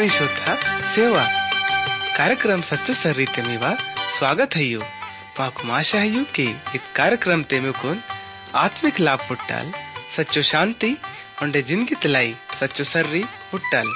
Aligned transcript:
ಆತ್ಮೀಯ 0.00 0.08
ಶೋಧ 0.16 0.40
ಸೇವಾ 0.94 1.22
कार्यक्रम 2.18 2.60
सच्चो 2.68 2.92
सर 3.00 3.12
रीते 3.20 3.42
मीवा 3.46 3.70
स्वागत 4.16 4.54
है 4.58 4.64
यू 4.64 4.80
माकु 5.38 5.72
आशा 5.78 5.98
है 6.02 6.08
यू 6.08 6.22
कि 6.36 6.46
इत 6.76 6.84
कार्यक्रम 6.98 7.40
ते 7.50 7.58
में 7.64 7.72
कोन 7.80 7.98
आत्मिक 8.62 9.00
लाभ 9.06 9.26
पुट्टाल 9.28 9.66
सच्चो 10.16 10.42
शांति 10.52 10.90
उंडे 11.44 11.62
जिंदगी 11.70 11.96
तलाई 12.04 12.30
सच्चो 12.60 12.84
सर्री 12.94 13.22
पुट्टाल 13.52 13.88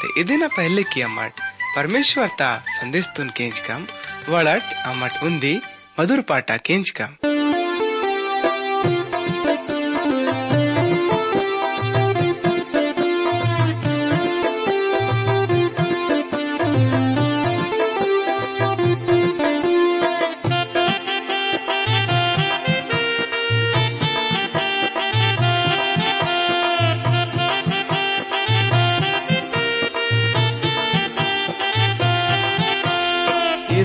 ते 0.00 0.12
इदिना 0.22 0.48
पहले 0.58 0.82
की 0.92 1.06
अमट 1.10 1.44
परमेश्वर 1.76 2.28
ता 2.40 2.50
संदेश 2.78 3.10
तुन 3.16 3.30
केंच 3.38 3.60
कम 3.68 3.86
वड़ट 4.34 4.74
अमट 4.92 5.22
उंदी 5.28 5.54
मधुर 6.00 6.20
पाटा 6.32 6.56
केंच 6.68 6.90
कम 7.00 7.16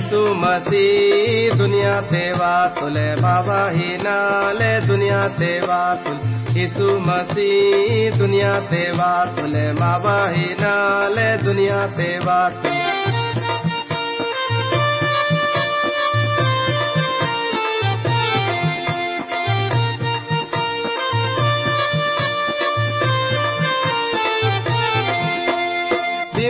यीशु 0.09 0.33
मसीह 0.41 1.57
दुनिया 1.57 1.99
सेवा 2.01 2.53
तुले 2.67 3.09
बाबा 3.15 3.57
ही 3.69 3.89
नाले, 4.01 4.69
दुनिया 4.87 5.27
सेवा 5.27 5.77
तुल 5.95 6.17
यीशु 6.57 6.87
मसीह 6.99 8.17
दुनिया 8.17 8.59
सेवा 8.59 9.11
तुले 9.37 9.71
बाबा 9.77 10.17
ही 10.29 10.49
नाले, 10.61 11.29
दुनिया 11.43 11.85
सेवा 11.87 12.39
तुल 12.49 13.78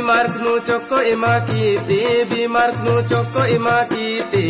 बीमार 0.09 0.27
नु 0.41 0.51
चोको 0.65 0.99
इमा 1.07 1.33
कीती 1.47 1.97
बीमार 2.29 2.71
नु 2.85 2.93
चोको 3.09 3.43
इमा 3.55 3.73
कीती। 3.91 4.45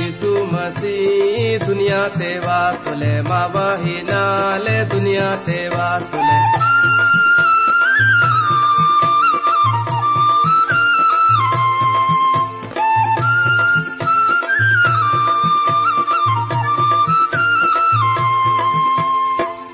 यीशु 0.00 0.32
मसीह 0.52 1.58
दुनिया 1.66 2.02
सेवा 2.16 2.60
तुले 2.84 3.12
मावा 3.30 3.68
ही 3.84 3.96
नाले 4.10 4.78
दुनिया 4.94 5.34
सेवा 5.48 5.88
तुले 6.12 6.38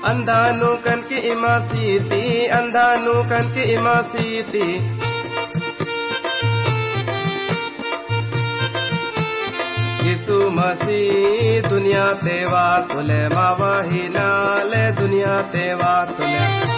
अंधा 0.05 0.51
नंढा 0.51 2.95
नम 2.95 4.01
सीती 4.01 4.79
मसी 10.55 11.61
दुनिया 11.61 12.13
ते 12.13 12.45
तुल 12.93 13.07
बाबा 13.07 13.81
ही 13.81 14.09
नाले 14.09 14.91
दुनिया 14.91 15.41
ते 15.41 16.74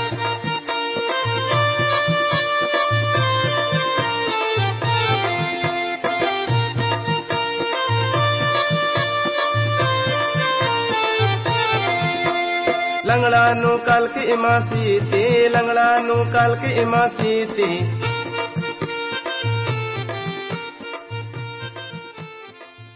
लंगड़ा 13.07 13.43
नु 13.53 13.77
कल 13.87 14.07
की 14.07 14.23
इमा 14.33 14.53
सीती 14.59 15.23
लंगड़ा 15.47 15.87
नु 16.07 16.15
कल 16.33 16.55
की 16.61 16.71
इमा 16.81 17.07
सीती 17.07 17.69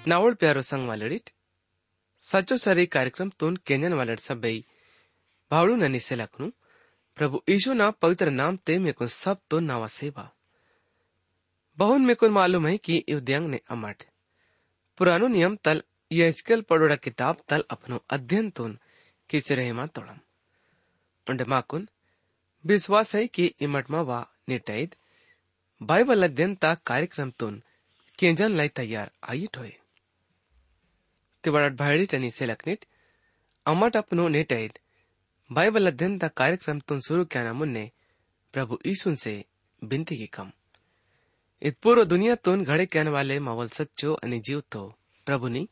नावळ 0.07 0.33
प्यारो 0.33 0.61
संग 0.61 0.87
वालडीत 0.87 1.29
सच्चो 2.23 2.57
सरी 2.57 2.85
कार्यक्रम 2.85 3.29
तोन 3.39 3.55
केन्यन 3.65 3.93
वालड 3.93 4.19
सबै 4.19 4.55
भावड़ू 5.51 5.75
ननी 5.75 5.99
से 5.99 6.15
लखनु, 6.15 6.47
प्रभु 7.17 7.41
यीशु 7.49 7.73
ना 7.73 7.89
पवित्र 7.91 8.29
नाम 8.29 8.57
ते 8.57 8.77
में 8.79 8.93
को 8.93 9.07
सब 9.07 9.37
तो 9.49 9.59
नावा 9.59 9.87
सेवा। 9.87 10.29
बहुन 11.77 12.05
में 12.05 12.15
को 12.15 12.29
मालूम 12.29 12.67
है 12.67 12.77
कि 12.77 13.03
युद्यांग 13.09 13.47
ने 13.47 13.59
अमट। 13.69 14.03
पुरानो 14.97 15.27
नियम 15.27 15.55
तल 15.55 15.83
यजकल 16.11 16.61
पड़ोड़ा 16.61 16.95
किताब 16.95 17.37
तल 17.49 17.63
अपनो 17.69 18.03
अध्ययन 18.09 18.49
तोन। 18.49 18.79
किसे 19.31 19.55
रहेमा 19.55 19.85
तोड़म 19.95 20.19
उंडे 21.27 21.43
माकुन 21.53 21.87
विश्वास 22.63 23.13
है 23.15 23.25
कि 23.27 23.45
इमटमा 23.67 24.01
वा 24.09 24.19
निटैद 24.49 24.95
बाइबल 25.81 26.23
अध्ययन 26.23 26.55
ता 26.63 26.73
कार्यक्रम 26.85 27.29
तोन 27.39 27.61
केंजन 28.19 28.55
लाई 28.57 28.69
तैयार 28.79 29.11
आईट 29.29 29.57
होए 29.57 29.73
तिवाड़ाट 31.43 31.73
भाड़ी 31.77 32.05
टनी 32.05 32.29
से 32.31 32.45
लकनिट 32.45 32.85
अमट 33.65 33.97
अपनो 33.97 34.27
नेटैद 34.35 34.79
बाइबल 35.49 35.87
अध्ययन 35.87 36.17
ता 36.19 36.27
कार्यक्रम 36.41 36.79
तुन 36.87 36.99
शुरू 37.07 37.25
क्या 37.33 37.43
ना 37.43 37.53
मुन्ने 37.53 37.89
प्रभु 38.53 38.79
ईसुन 38.87 39.15
से 39.23 39.33
बिनती 39.81 40.17
की 40.17 40.27
कम 40.33 40.51
इत 41.61 41.77
पूर्व 41.83 42.03
दुनिया 42.05 42.35
तुन 42.45 42.63
घड़े 42.65 42.85
कहने 42.85 43.09
वाले 43.11 43.39
मावल 43.47 43.67
सच्चो 43.77 44.13
अनि 44.23 44.39
जीव 44.47 44.61
तो 44.71 44.87
प्रभु 45.27 45.47
नी 45.55 45.67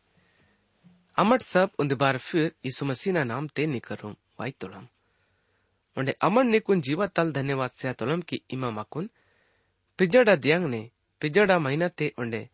अमट 1.19 1.41
सब 1.41 1.69
उन 1.80 1.88
बार 1.96 2.18
फिर 2.18 2.52
यीशु 2.66 2.85
मसीह 2.85 3.13
ना 3.13 3.24
नाम 3.24 3.47
ते 3.47 3.66
निकरूं, 3.68 4.13
वाई 4.40 4.52
तोड़म 4.52 4.88
उन्हें 5.97 6.13
अमर 6.22 6.44
ने 6.44 6.59
कुन 6.59 6.81
जीवा 6.81 7.07
तल 7.07 7.31
धन्यवाद 7.31 7.69
से 7.69 7.94
तोलम 7.94 8.22
की 8.22 8.41
इमा 8.52 8.69
माकुन 8.69 9.09
पिजड़ा 9.97 10.35
दियांग 10.35 10.66
ने, 10.66 10.91
पिजड़ा 11.22 11.59
महीना 11.59 11.88
ते 11.88 12.13
उंडे 12.18 12.50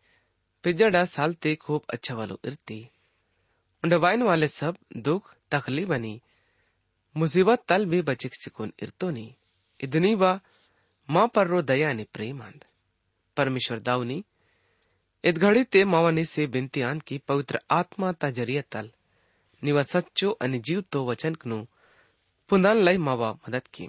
पिजड़ा 0.62 1.04
साल 1.04 1.34
ते 1.34 1.54
खूब 1.54 1.82
अच्छा 1.90 2.14
वालो 2.14 2.40
इरती। 2.44 2.90
उंडे 3.84 3.96
वाइन 3.96 4.22
वाले 4.22 4.48
सब 4.48 4.76
दुख 4.96 5.34
तकलीफ़ 5.50 5.88
बनी। 5.88 6.20
मुसीबत 7.16 7.64
तल 7.68 7.86
भी 7.86 8.02
बचिक 8.02 8.34
सिकुन 8.34 8.72
इरतो 8.82 9.10
नी। 9.10 9.34
इदनी 9.80 10.14
बा 10.16 10.40
माँ 11.10 11.28
पर 11.28 11.46
रो 11.46 11.62
दया 11.62 11.92
ने 11.92 12.04
प्रेमांद 12.04 12.64
परमेश्वर 13.36 13.80
दाऊनी 13.80 14.24
इत 15.26 15.38
घड़ी 15.38 15.64
ते 15.64 15.84
मावानी 15.84 16.24
से 16.24 16.46
बिनती 16.46 16.80
आन 16.80 17.00
की 17.00 17.18
पवित्र 17.18 17.60
आत्मा 17.70 18.12
ता 18.12 18.30
ज़रिया 18.30 18.62
तल। 18.72 18.90
निवा 19.64 19.82
सच्चो 19.82 20.30
अनि 20.30 20.58
जीव 20.58 20.80
तो 20.80 21.04
वचन 21.04 21.34
कनु। 21.34 21.66
पुनान 22.48 22.76
लाई 22.76 22.98
मावा 22.98 23.32
मदद 23.32 23.62
की 23.74 23.86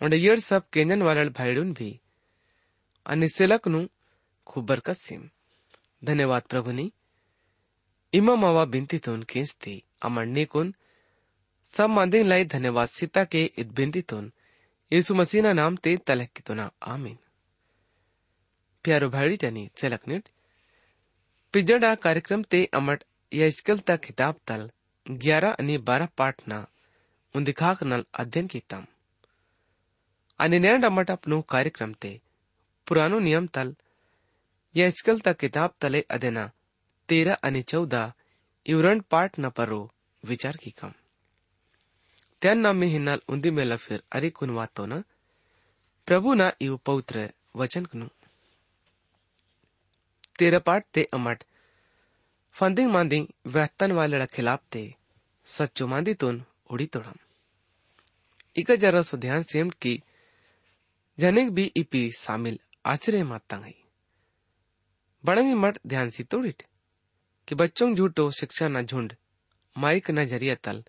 उंडे 0.00 0.16
येर 0.16 0.40
सब 0.40 0.68
केंजन 0.72 1.02
वालल 1.02 1.28
भाईडुन 1.28 1.72
भी। 1.72 2.00
अनि 3.06 3.28
सिलकनु 3.28 3.86
खूब 4.46 4.66
बरकत 4.66 4.96
सिम। 4.96 5.30
धन्यवाद 6.04 6.42
प्रभुनी 6.42 6.92
इमा 8.12 8.34
मावा 8.34 8.64
बिनती 8.64 8.98
तुन 8.98 9.22
केंचती 9.22 9.82
अमर 10.02 10.24
नेकुन 10.26 10.74
सब 11.76 11.90
मांदे 11.90 12.22
लाई 12.22 12.44
धन्यवाद 12.44 12.88
सीता 12.88 13.24
के 13.24 13.44
इत 13.58 13.66
बिनती 13.66 14.02
तुन। 14.02 14.32
यीशु 14.92 15.14
मसीह 15.14 15.42
ना 15.42 15.52
नाम 15.52 15.76
ते 15.76 15.96
तलक 15.96 16.28
की 16.36 16.70
आमीन। 16.82 17.18
प्यारो 18.84 19.08
भाड़ी 19.10 19.36
टनी 19.36 19.68
सेलकनिट 19.80 20.28
पिजड़ा 21.54 21.94
कार्यक्रम 22.04 22.42
ते 22.50 22.64
अमट 22.74 23.04
यजकल 23.32 23.78
ता 23.80 23.96
खिताब 23.96 24.38
तल, 24.46 24.70
ग्यारह 25.06 25.52
अनि 25.52 25.76
बारह 25.88 26.08
पाठ 26.18 26.40
ना 26.48 26.58
उन्दिखाक 27.34 27.82
नल 27.84 28.04
अध्ययन 28.14 28.46
कीतम 28.46 28.86
अनि 30.40 30.58
नैंड 30.58 30.84
अमट 30.84 31.10
अपनो 31.10 31.40
कार्यक्रम 31.48 31.92
ते, 31.94 32.10
पुरानो 32.86 33.18
नियम 33.18 33.46
तल 33.48 33.74
यजकल 34.74 35.20
ता 35.20 35.32
किताब 35.32 35.74
तले 35.80 36.00
अदेना 36.10 36.50
तेरह 37.08 37.34
अनि 37.42 37.62
चौदह, 37.62 38.12
इवरण 38.66 39.00
पाठ 39.10 39.38
न 39.38 39.50
परो, 39.50 39.80
विचार 40.22 40.56
की 40.56 40.70
कम 40.70 40.92
त्यान 42.42 42.58
ना 42.58 42.72
में 42.72 42.86
हिन्नल 42.88 43.20
उन्दी 43.28 43.50
मेला 43.50 43.76
फिर 43.76 44.02
अरे 44.12 44.30
कुन 44.30 44.50
वातो 44.50 44.86
न, 44.86 45.02
प्रभु 46.08 46.34
ना 46.34 46.50
इव 46.60 46.76
पवित्र 46.86 47.28
वचन 47.56 47.84
कनु। 47.84 48.08
तेरा 50.38 50.58
पाठ 50.58 50.84
ते 50.94 51.04
अमट। 51.04 51.44
फंदिंग 52.52 52.90
मांदी 52.90 53.28
व्यस्तन 53.46 53.92
वाले 53.92 54.26
खिलाफ 54.26 54.62
ते, 54.72 54.94
सच्चो 55.44 55.86
मांदी 55.86 56.14
तुन 56.14 56.44
उड़ी 56.70 56.86
तोड़म। 56.86 57.14
इका 58.56 58.74
जरा 58.74 59.02
सो 59.02 59.16
ध्यान 59.16 59.42
सेम 59.42 59.70
की, 59.70 60.02
जनिक 61.18 61.50
भी 61.50 61.72
इपी 61.76 62.10
शामिल 62.10 62.58
आश्रय 62.86 63.22
मातंग 63.22 63.64
है 63.64 63.74
बड़ंगी 65.24 65.54
मठ 65.54 65.78
ध्यान 65.86 66.10
सी 66.10 66.24
तोड़िट, 66.24 66.62
कि 67.48 67.54
बच्चों 67.54 67.94
झूठो 67.94 68.30
शिक्षा 68.30 68.68
न 68.68 68.82
झुंड, 68.82 69.12
माइक 69.78 70.10
न 70.10 70.24
ज़रिया 70.24 70.54
तल, 70.54 70.84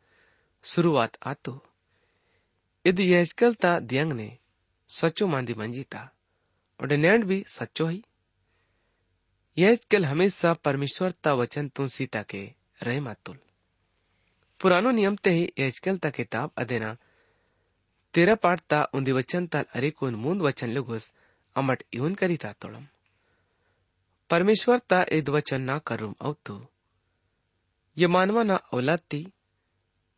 शुरुआत 0.63 1.17
आतो। 1.25 1.65
इद 2.85 2.99
यजकल 2.99 3.53
ता 3.53 3.79
दियंग 3.79 4.13
ने 4.13 4.37
सच्चो 4.89 5.27
मांदी 5.27 5.53
मंजी 5.53 5.83
ता 5.83 6.09
और 6.81 6.93
नैंड 6.93 7.23
भी 7.23 7.43
सच्चो 7.47 7.87
ही। 7.87 8.03
यजकल 9.57 10.05
हमेशा 10.05 10.53
परमेश्वर 10.53 11.11
ता 11.23 11.33
वचन 11.33 11.67
तू 11.69 11.87
सीता 11.87 12.21
के 12.23 12.41
रहे 12.83 12.99
मातुल 12.99 13.37
पुरानो 14.59 14.91
नियम 14.91 15.15
ते 15.15 15.29
ही 15.29 15.43
यजकल 15.59 15.97
ता 15.97 16.09
किताब 16.09 16.51
अदेना 16.57 16.95
तेरा 18.13 18.35
पाठ 18.35 18.61
ता 18.69 18.79
उन्दी 18.93 19.11
वचन 19.11 19.47
ताल 19.47 19.65
अरेकून 19.75 20.15
मूंद 20.15 20.41
वचन 20.41 20.69
लुगुस, 20.69 21.11
अमट 21.55 21.83
इवन 21.93 22.13
करीता 22.13 22.51
तोळम 22.61 22.85
परमेश्वर 24.29 24.77
ता 24.89 25.05
इद 25.11 25.29
वचन 25.29 25.61
ना 25.61 25.77
करूम 25.77 26.15
अवतू 26.21 26.57
ये 27.97 28.07
मानवा 28.07 28.43
ना 28.43 28.55
औलाद 28.73 28.99
ती। 29.09 29.21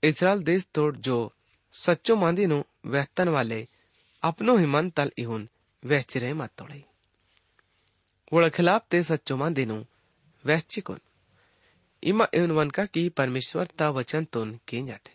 इस्रायल 0.04 0.44
देश 0.44 0.68
तोड़ 0.74 0.96
जो 0.96 1.18
सच्चो 1.74 2.16
मांदी 2.16 2.46
नु 2.46 2.64
वहतन 2.86 3.30
वाले, 3.30 3.68
अपनो 4.24 4.58
ही 4.58 4.66
मन 4.66 4.90
तल 4.90 5.12
इहुन 5.18 5.50
वहचिरे 5.84 6.34
मत 6.34 6.52
तोड़ई। 6.58 6.84
ઓળખલાપ 8.32 8.90
તે 8.90 9.02
સચ્ચોમાં 9.02 9.54
દેનું 9.54 9.90
વૈશ્ચિકોન 10.46 11.00
इमा 12.04 12.26
एवं 12.36 12.52
वन 12.52 12.70
का 12.70 12.86
की 12.86 13.10
परमेश्वर 13.10 13.66
ता 13.66 13.90
वचन 13.90 14.26
तोन 14.26 14.60
की 14.68 14.84
जाटे 14.84 15.14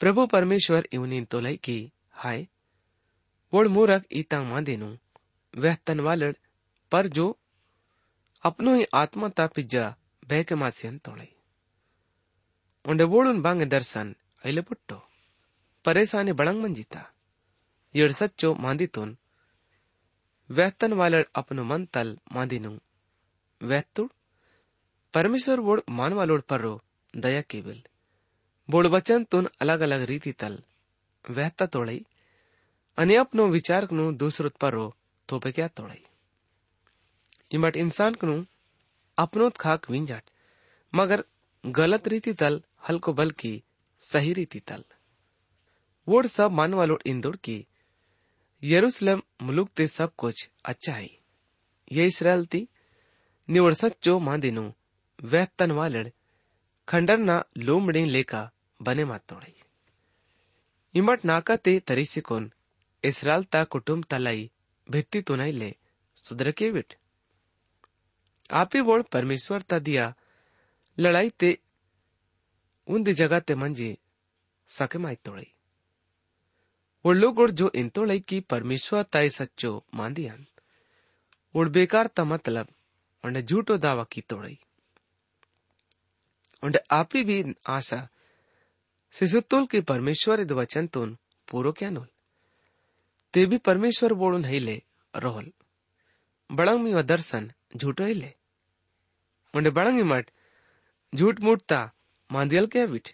प्रभु 0.00 0.26
परमेश्वर 0.26 0.88
इवनी 0.92 1.24
तोलई 1.24 1.56
की, 1.56 1.92
हाय। 2.12 2.46
वोड़ 3.52 3.68
मूरख 3.68 4.04
ईता 4.12 4.42
मा 4.42 4.60
देनु। 4.60 4.96
वह 5.56 5.74
तन 5.74 6.34
पर 6.92 7.06
जो 7.06 7.38
अपनो 8.42 8.74
ही 8.74 8.84
आत्मा 8.94 9.28
ता 9.28 9.46
पिज्जा 9.46 9.96
बह 10.26 10.42
के 10.42 10.54
मासियन 10.54 10.98
तोड़ई 10.98 11.32
उंडे 12.84 13.04
वोड़न 13.04 13.42
बांग 13.42 13.62
दर्शन 13.62 14.16
अले 14.44 14.60
पुट्टो। 14.60 15.08
परेशानी 15.84 16.32
बड़ंग 16.32 16.62
मंजीता। 16.62 17.12
यड़ 17.96 18.12
सच्चो 18.12 18.54
मांदी 18.54 18.86
तोन। 18.86 19.16
वह 20.49 20.69
तनवालड़ 20.79 21.23
अपनो 21.35 21.63
मन 21.63 21.85
तल 21.93 22.17
मांदिनु 22.33 22.73
वह 23.61 23.83
तुड़ 23.95 24.09
परमेश्वर 25.13 25.59
वोड़ 25.59 25.79
मानवालोड़ 25.91 26.41
पर्रो 26.49 26.73
दया 27.13 27.41
केवल 27.47 27.79
બોળ 28.69 28.87
વચન 28.87 29.23
તુન 29.31 29.45
અલગ 29.63 29.81
અલગ 29.85 30.03
રીતિ 30.09 30.31
તલ 30.41 30.53
વહેતા 31.25 31.65
તોળઈ 31.67 31.97
અને 32.97 33.15
અપનો 33.17 33.43
વિચારકનું 33.55 34.17
દૂસરો 34.19 34.49
પરો 34.61 34.85
થોપે 35.29 35.51
ક્યાં 35.57 35.75
તોળઈ 35.77 36.03
इमट 37.51 37.77
इंसान 37.77 38.13
कनु 38.15 38.35
अपनो 39.17 39.45
खाक 39.59 39.89
विंजाट 39.89 40.29
मगर 40.93 41.23
गलत 41.63 42.07
रीति 42.07 42.33
तल 42.33 42.61
हल्को 42.87 43.13
बल्कि 43.13 43.51
सही 44.01 44.31
रीति 44.33 44.59
तल 44.67 44.83
वोड 46.07 46.27
सब 46.27 46.51
मान 46.51 46.73
वालोड 46.73 47.01
इंदोड़ 47.05 47.35
की 47.45 47.57
यरूशलेम 48.62 49.22
मुलुक 49.42 49.68
ते 49.76 49.86
सब 49.86 50.14
कुछ 50.14 50.50
अच्छा 50.64 50.92
है। 50.92 51.08
ये 51.92 52.06
इसराइल 52.06 52.44
ती 52.46 52.68
निवड़ 53.48 53.72
सच्चो 53.74 54.18
मांदिनु, 54.18 54.70
वह 55.18 55.44
तन 55.58 55.70
वालड़ 55.70 56.08
खंडरना 56.88 57.44
लोमड़ी 57.58 58.04
लेका 58.04 58.50
बने 58.80 59.04
मातोड़ई 59.04 59.54
इमट 60.94 61.24
नाका 61.24 61.56
ते 61.56 61.78
तरीसिकोन 61.80 62.52
इसराल 63.04 63.44
ता 63.44 63.62
कुटुंब 63.64 64.04
तलाई 64.04 64.50
भित्ती 64.86 65.20
तुनाई 65.22 65.52
ले, 65.52 65.74
सुधर 66.16 66.50
के 66.50 66.70
विट। 66.70 66.94
आपी 68.50 68.82
बोल 68.82 69.02
परमेश्वर 69.02 69.62
ता 69.62 69.78
दिया, 69.78 70.14
लड़ाई 70.98 71.30
ते 71.30 71.58
उन्दी 72.88 73.12
जगह 73.14 73.40
ते 73.40 73.54
मंजी, 73.54 73.98
सके 74.70 74.98
माई 74.98 75.14
तोड़ई 75.14 75.52
लोग 77.12 77.50
जो 77.50 77.70
इन 77.74 77.88
तोड़ई 77.88 78.20
की 78.20 78.40
परमेश्वर 78.40 79.02
तय 79.02 79.28
सच्चो 79.28 79.84
मांदियान। 79.94 80.46
उड़ 81.54 81.68
बेकार 81.68 82.06
ता 82.06 82.24
मतलब 82.24 82.68
उन्हें 83.24 83.44
झूठो 83.46 83.76
दावा 83.76 84.04
की 84.04 84.20
तोड़ई। 84.20 84.58
उन्हें 86.62 86.80
आपी 86.90 87.24
भी 87.24 87.54
आशा, 87.66 88.08
सिसुत्तुल 89.12 89.66
की 89.66 89.80
परमेश्वर 89.80 90.40
इद 90.40 90.52
वचन 90.52 90.86
तुन 90.86 91.16
पूरो 91.50 91.72
क्या 91.72 91.90
नोल 91.90 92.06
ते 93.32 93.46
भी 93.46 93.58
परमेश्वर 93.58 94.12
बोड़ुन 94.12 94.44
ले 94.44 94.82
रोहल। 95.16 95.52
बड़ंग 96.52 96.80
मी 96.80 97.02
दर्शन 97.02 97.52
झूठो 97.76 98.06
ले 98.06 98.34
उन्हें 99.54 99.74
बड़ंग 99.74 99.98
इमट 100.00 100.30
झूठ 101.14 101.40
मूठता 101.40 101.92
मांदियल 102.32 102.66
के 102.66 102.84
विठ। 102.84 103.10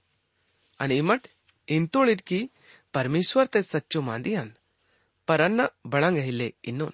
अने 0.81 0.97
इमट 0.97 1.29
इंतोड़ 1.69 2.11
की 2.11 2.51
परमेश्वर 2.95 3.47
ते 3.47 3.63
सचो 3.63 4.01
मानी 4.03 4.35
आंद 4.35 4.55
पर 5.29 5.41
अन्न 5.41 5.67
बड़ंग 5.93 6.19
हिले 6.19 6.53
इनोन 6.71 6.93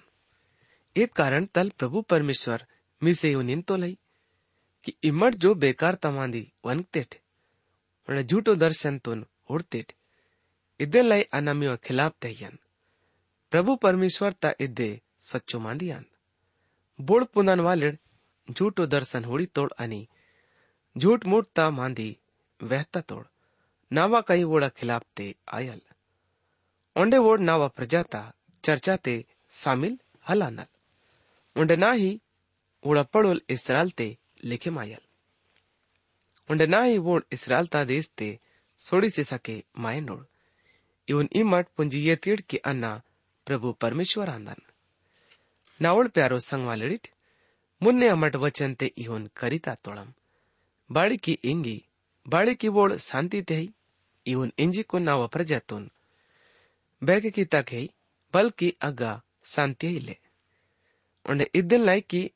इत 0.95 1.13
कारण 1.13 1.45
तल 1.55 1.69
प्रभु 1.79 2.01
परमेश्वर 2.09 2.65
मिसे 3.01 3.33
उनिन 3.35 3.61
तो 3.61 3.75
लई, 3.75 3.97
कि 4.83 4.93
इमट 5.03 5.35
जो 5.35 5.53
बेकार 5.55 5.95
तमांदी 6.03 6.43
वनक 6.65 6.87
तेठ 6.93 7.15
उन 8.09 8.21
झूठो 8.21 8.55
दर्शन 8.55 8.97
तुन 8.99 9.25
उड़तेठ 9.49 9.93
इदे 10.79 11.01
लाई 11.01 11.21
अनामियो 11.33 11.75
खिलाफ 11.83 12.13
तहियन 12.21 12.57
प्रभु 13.51 13.75
परमेश्वर 13.75 14.31
ता 14.33 14.53
इदे 14.59 14.89
सच्चो 15.31 15.59
मांदी 15.59 15.89
आंद 15.89 16.05
बोड़ 16.99 17.23
पुनन 17.23 17.59
वालिड 17.59 17.97
झूठो 18.51 18.85
दर्शन 18.85 19.23
होड़ी 19.23 19.45
तोड़ 19.45 19.71
अनी 19.79 20.07
झूठ 20.97 21.25
मूठ 21.25 21.47
ता 21.55 21.69
मांदी 21.69 22.09
वहता 22.59 23.01
तोड़, 23.01 23.25
नावा 23.91 24.21
कई 24.27 24.43
वोड़ा 24.43 24.69
खिलाफ 24.69 25.03
ते 25.15 25.35
आयल। 25.53 25.81
ओंडेवोड 26.99 27.39
नावा 27.39 27.67
प्रजाता 27.67 28.19
चर्चा 28.63 28.95
ते 28.95 29.13
शामिल 29.51 29.93
हलानल। 30.29 30.65
उंड 31.55 31.71
नाही 31.71 32.09
उड़ा 32.83 33.03
पड़ोल 33.03 33.41
इसराल 33.49 33.89
ते 33.89 34.07
लेखे 34.43 34.69
मायल। 34.69 34.99
उंड 36.49 36.61
नाही 36.61 36.97
वोड 36.97 37.23
इसराल 37.31 37.67
ता 37.67 37.83
देश 37.83 38.09
ते 38.17 38.27
सोड़ी 38.81 39.09
से 39.09 39.23
सके 39.23 39.55
माये 39.77 40.01
नोड़। 40.01 40.23
इवन 41.07 41.29
इमट 41.33 41.67
पूंजी 41.77 41.99
ये 41.99 42.15
तीड़ 42.15 42.41
के 42.41 42.57
अन्ना 42.57 42.89
प्रभु 43.45 43.71
परमेश्वर 43.71 44.29
आंदन 44.29 44.61
नावड़ 45.81 46.07
प्यारो 46.07 46.39
संगवालड़िट, 46.39 47.07
मुन्ने 47.81 48.07
अमट 48.07 48.35
वचन 48.35 48.73
ते 48.73 48.91
इवन 48.97 49.29
करिता 49.37 49.75
तोड़म। 49.75 50.11
बाड़ी 50.91 51.17
की 51.17 51.37
इंगी, 51.43 51.81
बाड़ी 52.25 52.55
की 52.55 52.67
वोड़ 52.67 52.95
शांति 52.97 53.41
ते 53.41 53.69
इवन 54.25 54.51
इंजी 54.57 54.83
को 54.83 54.99
नाव 54.99 55.27
प्रजातुन 55.27 55.89
बैग 57.02 57.30
की 57.36 57.44
तक 57.54 57.70
है 57.72 57.88
बल्कि 58.34 58.72
अगा 58.82 59.12
शांति 59.54 59.86
ही 59.86 60.00
ले 60.00 60.16
उन्हें 61.26 61.46
इद्दन 61.54 61.84
लाई 61.84 62.00
की 62.10 62.30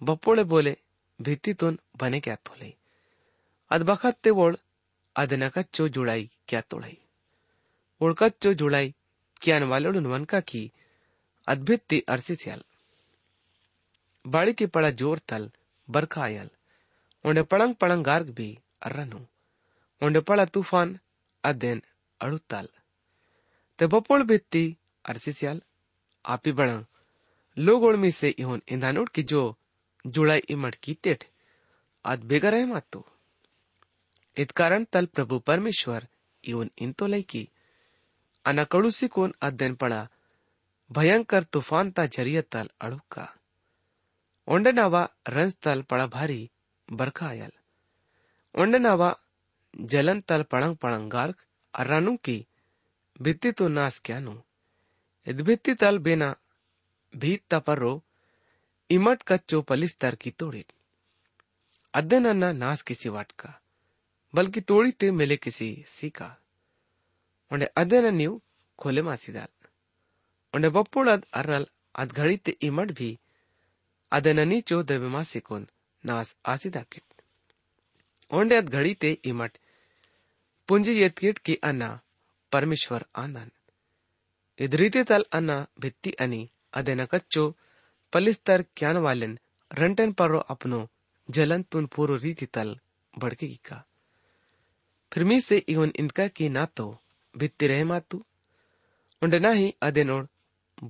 बपोड़े 0.00 0.44
बोले 0.52 0.76
भीति 1.20 1.54
तुन 1.60 1.78
बने 2.02 2.20
क्या 2.20 2.36
तोले 2.46 2.72
ಅದ್ 3.70 3.84
ಬಖತ್ತೆ 3.88 4.30
ಓಳ್ 4.42 4.56
ಅದನ 5.16 5.44
ಕಚ್ಚೋ 5.54 5.84
ಜುಳಾಯಿ 5.94 6.24
ಕ್ಯಾ 6.48 6.60
ತೊಳೈ 6.72 6.94
ಓಳ್ 8.00 8.14
ಕಚ್ಚೋ 8.20 8.50
ಜುಳಾಯಿ 8.60 8.90
ಕ್ಯಾನ್ 9.44 9.64
ವಾಲೋಡು 9.72 10.08
ವನ್ಕಾ 10.14 10.40
की 10.50 10.62
अद्भित्ति 11.48 11.98
अरसी 12.12 12.34
थियल 12.36 12.60
बाड़ी 14.24 14.52
की 14.58 14.66
पड़ा 14.74 14.90
जोर 15.00 15.18
तल 15.30 15.44
बरखा 15.88 16.22
आयल 16.22 16.48
ओंडे 17.24 17.42
पड़ंग 17.50 17.74
पड़ंग 17.82 18.02
गार्ग 18.04 18.28
भी 18.38 18.48
अर्रनु 18.86 19.20
ओंडे 20.02 20.20
पड़ा 20.28 20.44
तूफान 20.54 20.88
अदेन 21.44 21.78
अड़ुतल 22.20 22.68
Tebopol 23.81 24.21
आप 24.21 24.39
ही 24.47 25.59
api 26.25 26.85
लोग 27.57 27.83
उड़मी 27.83 28.11
से 28.11 28.29
इहोन 28.29 28.61
ihon 28.71 28.97
उड़ 28.97 29.09
की 29.09 29.23
जो 29.23 29.55
जुड़ाई 30.07 30.41
इमट 30.49 30.75
की 30.75 30.93
तेठ 30.93 31.23
आद 32.05 32.23
बेगर 32.23 32.55
है 32.55 32.65
मातो। 32.65 33.07
इत 34.37 34.51
कारण 34.51 34.83
तल 34.83 35.05
प्रभु 35.05 35.39
परमेश्वर 35.39 36.07
इवन 36.43 36.69
इन 36.77 36.91
तो 36.91 37.07
लई 37.07 37.21
की 37.21 37.49
अनाकड़ूसी 38.45 39.07
कोन 39.07 39.33
अध्ययन 39.41 39.75
पड़ा, 39.75 40.07
भयंकर 40.89 41.43
तूफ़ान 41.43 41.91
ता 41.91 42.05
ज़रिया 42.05 42.41
तल 42.41 42.69
अड़ुका। 42.81 43.35
ओंडनावा 44.47 45.09
रंस 45.29 45.57
तल 45.63 45.81
पड़ा 45.81 46.07
भारी 46.07 46.51
बरखा 46.91 47.27
आयल। 47.27 47.51
ओंडनावा 48.55 49.19
जलन 49.75 50.21
तल 50.21 50.43
पड़ंग 50.43 50.77
पड़ंग 50.77 51.11
गार्क 51.11 51.35
अरानू 51.73 52.17
की 52.17 52.47
ಬಿತ್ತಿತು 53.21 53.65
ನಾಸ್ಕ್ಯಾನು 53.69 54.33
ಇದು 55.27 55.43
ಬಿತ್ತಿತಲ್ 55.43 55.99
ಬೇನ 55.99 56.25
ಭೀತ್ತ 57.13 57.53
ಪರ್ರೋ 57.65 57.93
ಇಮಟ್ 58.89 59.23
ಕಚ್ಚೋ 59.23 59.57
ಪಲಿಸ್ತಾರ್ 59.61 60.15
ಕಿ 60.15 60.31
ತೋಡಿದ್ 60.31 60.71
ಅದ್ದೆ 61.93 62.17
ನನ್ನ 62.19 62.45
ನಾಸ್ 62.59 62.83
ಕಿಸಿ 62.83 63.09
ವಾಟ್ಕ 63.09 63.41
ಬಲ್ಕಿ 64.33 64.61
ತೋಳಿತೆ 64.61 65.07
ಮೇಲೆ 65.11 65.37
ಕಿಸಿ 65.37 65.69
ಸೀಕ 65.95 66.19
ಒಂಡೆ 67.51 67.67
ಅದೇನ 67.77 68.09
ನೀವು 68.11 68.35
ಕೊಲೆ 68.79 69.01
ಮಾಸಿದಾಲ್ 69.01 69.53
ಒಂಡೆ 70.53 70.69
ಬಪ್ಪುಳದ್ 70.69 71.25
ಅರ್ರಲ್ 71.33 71.67
ಅದ್ 71.95 72.13
ಘಳಿತೆ 72.13 72.53
ಇಮಟ್ 72.61 72.93
ಭಿ 72.93 73.09
ಅದನ್ನ 74.11 74.43
ನೀಚೋ 74.43 74.77
ದೆಬೆ 74.83 75.09
ಮಾಸಿಕೋನ್ 75.09 75.65
ನಾಸ್ 76.03 76.31
ಆಸಿದಾಕಿಟ್ 76.45 77.07
ಒಂಡೆ 78.31 78.55
ಅದ್ 78.57 78.71
ಘಳಿತೆ 78.71 79.11
ಇಮಟ್ 79.25 79.57
ಪುಂಜಿ 80.69 80.93
ಎತ್ಕಿಟ್ 81.01 81.39
ಕಿ 81.39 81.55
ಅನ್ನ 81.63 81.83
परमेश्वर 82.52 83.04
आंदन 83.16 83.50
इद 84.58 84.74
रीतीतल 84.74 85.24
अन्ना 85.32 85.56
भित्ती 85.80 86.10
अनि 86.20 86.40
अदेन 86.72 87.04
कच्चो 87.06 87.44
पलिस्तर 88.12 88.64
क्यान 88.76 88.96
वालेन 89.06 89.38
रंटन 89.70 90.12
परो 90.12 90.38
अपनो 90.50 90.80
जलन 91.28 91.62
तुन 91.70 91.86
पूरो 91.94 92.16
रीतीतल 92.18 92.76
भड़के 93.14 93.48
का 93.64 93.82
फिर 95.12 95.24
मी 95.24 95.40
से 95.40 95.56
इवन 95.68 95.92
इनका 95.98 96.26
की 96.28 96.48
ना 96.50 96.64
तो 96.76 96.86
भित्ती 97.34 97.66
रहे 97.66 97.84
मातू 97.84 98.24
उंड 99.22 99.34
ना 99.42 99.50
ही 99.52 99.74
अदे 99.82 100.04
नोड़ 100.04 100.24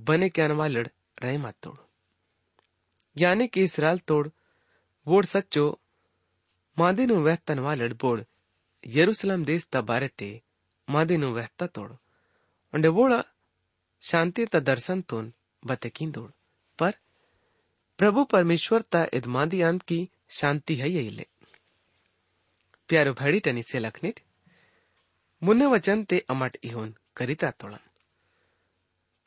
बने 0.03 0.29
क्यान 0.29 0.51
वालड़ 0.51 0.87
रहे 1.23 1.37
मातोड़ 1.37 1.77
यानी 3.15 3.47
कि 3.47 3.63
इसराल 3.63 3.99
तोड़ 4.07 4.27
वोड़ 5.07 5.25
सच्चो 5.25 5.65
ಮಾದಿನು 6.77 7.15
ವೆಹ್ತನವಾಲಡ್ 7.27 7.93
ಬೋಡ್ 8.01 8.19
ಯೆರೂಸಲಂ 8.83 9.41
ದೇಶದ 9.49 9.77
ಬಾರತೆ 9.89 10.27
ಮಾದಿನು 10.27 10.35
ವೆಹ್ತ 10.35 10.50
ತೋಡ್ 10.87 11.95
ಒಂಡೆ 12.73 12.89
ಬೋಳ 12.97 13.11
शांति 14.03 14.43
ता 14.45 14.59
दर्शन 14.61 14.99
तोन 15.09 15.25
बतकीन 15.63 16.09
दौड़ 16.11 16.31
पर 16.79 16.93
प्रभु 17.99 18.23
परमेश्वर 18.25 18.81
ता 18.93 19.01
इदमादी 19.13 19.61
अंत 19.61 19.81
की 19.81 19.97
शांति 20.39 20.75
है 20.75 20.89
यही 20.89 21.09
ले 21.09 21.25
प्यारो 22.89 23.13
भड़ी 23.13 23.39
टनी 23.45 23.63
से 23.63 23.79
लखनित 23.79 24.21
मुन्ने 25.41 25.65
वचन 25.65 26.03
ते 26.03 26.19
अमट 26.29 26.57
इहोन 26.63 26.93
करिता 27.17 27.49
तोड़न 27.59 27.79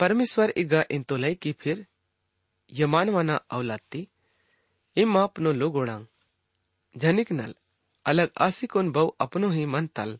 परमेश्वर 0.00 0.52
इगा 0.56 0.82
इन 0.90 1.02
तो 1.02 1.16
लय 1.16 1.34
की 1.42 1.52
फिर 1.60 1.84
यमानवाना 2.72 3.36
औलाती 3.52 4.06
इम 4.96 5.18
अपनो 5.18 5.52
लोगोड़ांग 5.54 6.06
झनिक 6.94 7.32
नल 7.32 7.54
अलग 8.06 8.30
आसिकोन 8.40 8.92
बहु 8.92 9.08
अपनो 9.20 9.50
ही 9.50 9.66
मन 9.66 9.86
तल 9.96 10.18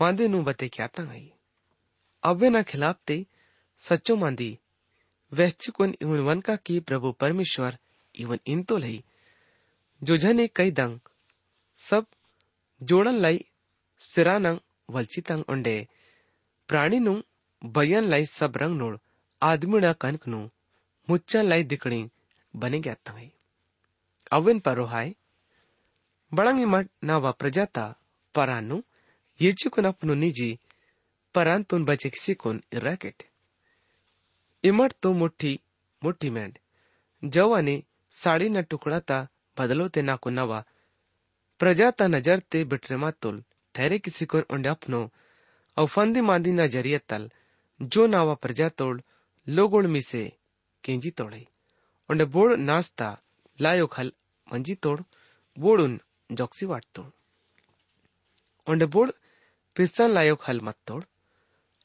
માંદેનું 0.00 0.44
બતે 0.44 0.68
ક્યાતા 0.68 1.02
નહીં 1.02 1.28
अव्यना 2.22 2.62
खिलापते 2.62 3.26
सच्चो 3.82 4.16
मांदी 4.16 4.58
वैश्चिकवन 5.32 5.94
इवन 6.02 6.18
वनका 6.20 6.56
की 6.56 6.78
प्रभु 6.80 7.12
परमेश्वर 7.12 7.78
इवन 8.14 8.38
इन 8.46 8.62
तो 8.62 8.76
लई। 8.76 9.02
जो 10.02 10.16
जने 10.16 10.46
कई 10.48 10.70
दंग, 10.70 10.98
सब 11.78 12.06
जोड़न 12.80 13.16
लाई 13.20 13.44
सिरानंग 14.00 14.58
वलची 14.90 15.20
तंग 15.20 15.44
उंडे। 15.48 15.76
प्राणी 16.68 16.98
नु 16.98 17.14
बयन 17.62 18.04
लाई 18.04 18.26
सब 18.26 18.56
रंग 18.56 18.76
नोड़, 18.76 18.96
आदमी 19.42 19.78
न 19.80 19.92
कनक 19.92 20.28
नु 20.28 20.40
मुच्चन 21.08 21.48
लाई 21.48 21.62
दिकड़ी 21.64 22.00
बने 22.54 22.80
गया 22.80 22.94
तंगई 23.06 23.30
अवन 24.32 24.58
पर 24.60 24.76
रोहाय 24.76 25.14
बड़ंगी 26.32 26.64
मठ 26.64 26.88
ना 27.04 27.18
वा 27.18 27.30
प्रजाता 27.30 27.84
परानु 28.34 28.82
Jejikun 29.40 29.86
apno 29.86 30.14
niji, 30.14 30.58
parantun 31.34 31.84
bajek 31.84 32.14
sikun 32.16 32.56
irraket. 32.72 33.18
ઇમટ 34.64 34.94
તો 35.00 35.08
મુઠ્ઠી 35.12 35.62
મુઠ્ઠી 36.02 36.30
મેંડ 36.30 36.56
જવ 37.22 37.50
અને 37.54 37.74
સાડીના 38.12 38.62
ટુકડાતા 38.62 39.28
બદલો 39.56 39.84
તે 39.88 40.00
નાકો 40.02 40.28
નવા 40.30 40.66
પ્રજાતા 41.60 42.08
નજર 42.08 42.40
તે 42.50 42.58
બિટ્રેમાં 42.64 43.16
તુલ 43.20 43.36
ઠેરે 43.74 43.96
કિસી 43.98 44.30
કોર 44.32 44.44
ઊંડાપનો 44.46 45.00
અવફંદી 45.76 46.26
માંદીના 46.28 46.72
જરિયે 46.74 47.02
તલ 47.08 47.24
જો 47.80 48.02
નાવા 48.06 48.42
પ્રજા 48.44 48.70
તોડ 48.70 48.98
લોગોળ 49.46 49.88
મિસે 49.88 50.22
કેંજી 50.84 51.16
તોડે 51.18 51.40
ઊંડે 52.08 52.24
બોળ 52.24 52.52
નાસ્તા 52.68 53.14
લાયો 53.58 53.88
ખલ 53.88 54.10
મંજી 54.46 54.80
તોડ 54.84 55.00
બોળુન 55.56 55.94
જોક્સી 56.30 56.70
વાટ 56.72 56.88
તોડ 56.94 57.12
ઊંડે 58.66 58.86
બોળ 58.86 59.10
पिस्सान 59.76 60.10
लायोक 60.10 60.42
हल 60.48 60.60
मत्तोड 60.60 61.04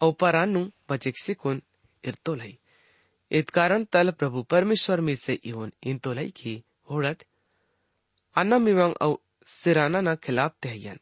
औपरानु 0.02 0.70
बचेक 0.90 1.18
सिकुन 1.18 1.62
इरतोलई 2.04 2.58
इत 3.32 3.50
कारण 3.50 3.84
तल 3.84 4.12
प्रभु 4.12 4.44
परमेश्वर 4.44 5.02
में 5.02 5.16
से 5.16 5.34
इवन 5.34 5.72
इन 5.84 5.92
इंतोलई 5.92 6.30
की 6.30 6.64
होड़ट 6.92 7.24
अन्ना 8.36 8.60
मिवांग 8.60 8.94
औ 9.02 9.16
सिराना 9.48 10.02
ना 10.02 10.16
खिलाफ 10.16 10.56
तेहयन। 10.62 11.00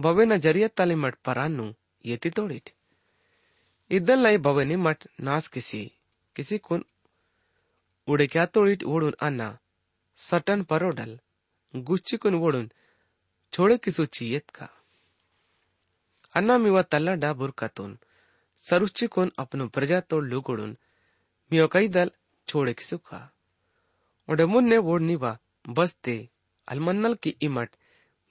बवे 0.00 0.24
न 0.26 0.36
ज़रिया 0.36 0.68
तले 0.68 0.94
मट 0.94 1.14
परानु 1.24 1.74
येति 2.06 2.30
तोड़िट। 2.30 2.70
इदन 3.90 4.18
लाई 4.18 4.38
बवे 4.38 4.64
ने 4.64 4.76
मट 4.76 5.04
नास 5.20 5.48
किसी 5.48 5.92
किसी 6.36 6.58
कुन 6.58 6.84
उड़े 8.08 8.26
क्या 8.26 8.46
तोड़िट 8.46 8.82
उड़ुन 8.82 9.14
अन्ना 9.22 9.58
सटन 10.18 10.62
परोडल 10.62 11.18
गुच्चिकुन 11.76 12.34
ओढून 12.34 12.70
छोड़े 13.52 13.78
किसूची 13.78 14.32
येत 14.32 14.50
का। 14.50 14.79
अन्ना 16.34 16.56
मिवा 16.58 16.82
तल्ला 16.92 17.14
डा 17.22 17.32
बुरकातून 17.38 17.98
सरुच्चिकोन 18.62 19.30
अपनो 19.38 19.66
प्रजा 19.74 20.00
तोड़ 20.10 20.24
लुगोडून। 20.24 20.76
मियो 21.50 21.66
कई 21.72 21.88
दल 21.88 22.10
छोड़े 22.48 22.74
का 23.06 23.20
ओडे 24.28 24.44
मुन्ने 24.46 24.78
वोड 24.86 25.02
बा 25.22 25.32
बसते 25.76 26.16
अलमन्नल 26.68 27.14
की 27.22 27.30
इमट 27.42 27.70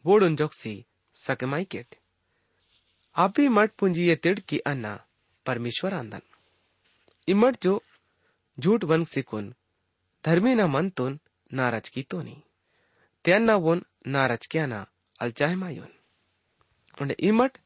वोडून 0.06 0.36
जोक्सी 0.36 0.74
सकमाई 1.16 1.64
केट। 1.72 1.96
आपी 3.16 3.48
मट 3.48 3.72
पुंजी 3.80 4.08
ये 4.08 4.16
तिड़ 4.16 4.40
की 4.40 4.58
अन्ना 4.72 4.94
परमेश्वर 5.46 5.94
आंदन। 5.94 6.22
इमट 7.28 7.58
जो 7.64 7.82
झूठ 8.58 8.84
वन 8.84 9.04
सिकुन, 9.06 9.54
धर्मी 10.24 10.54
ना 10.56 10.68
मन 10.68 10.90
तोन 10.90 11.20
नाराज़ 11.52 11.90
की 11.92 12.04
तो 12.04 12.22
नहीं 12.22 12.42
त्यांना 13.26 13.56
वोन 13.56 13.84
नाराजक्याना 14.08 14.86
अलचाहमा 15.20 15.70
योन 15.70 15.94
उंडे 16.98 17.16
इमट 17.20 17.58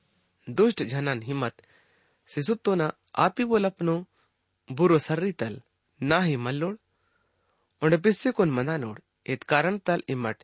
दुष्ट 0.48 0.84
झनन 0.84 1.22
हिम्मत। 1.22 1.62
सिसुत्तोना 2.30 2.92
आपी 3.16 3.44
बोलपनो, 3.44 4.06
बुरो 4.70 4.98
सर्रितल 4.98 5.62
ना 6.02 6.20
ही 6.20 6.36
मल्लोड। 6.36 6.78
उंडे 7.82 7.98
पिस्से 7.98 8.32
कोन 8.32 8.52
मना 8.52 8.78
नोड 8.78 9.00
इत 9.26 9.44
कारण 9.44 9.78
तल 9.78 10.04
इमट 10.10 10.44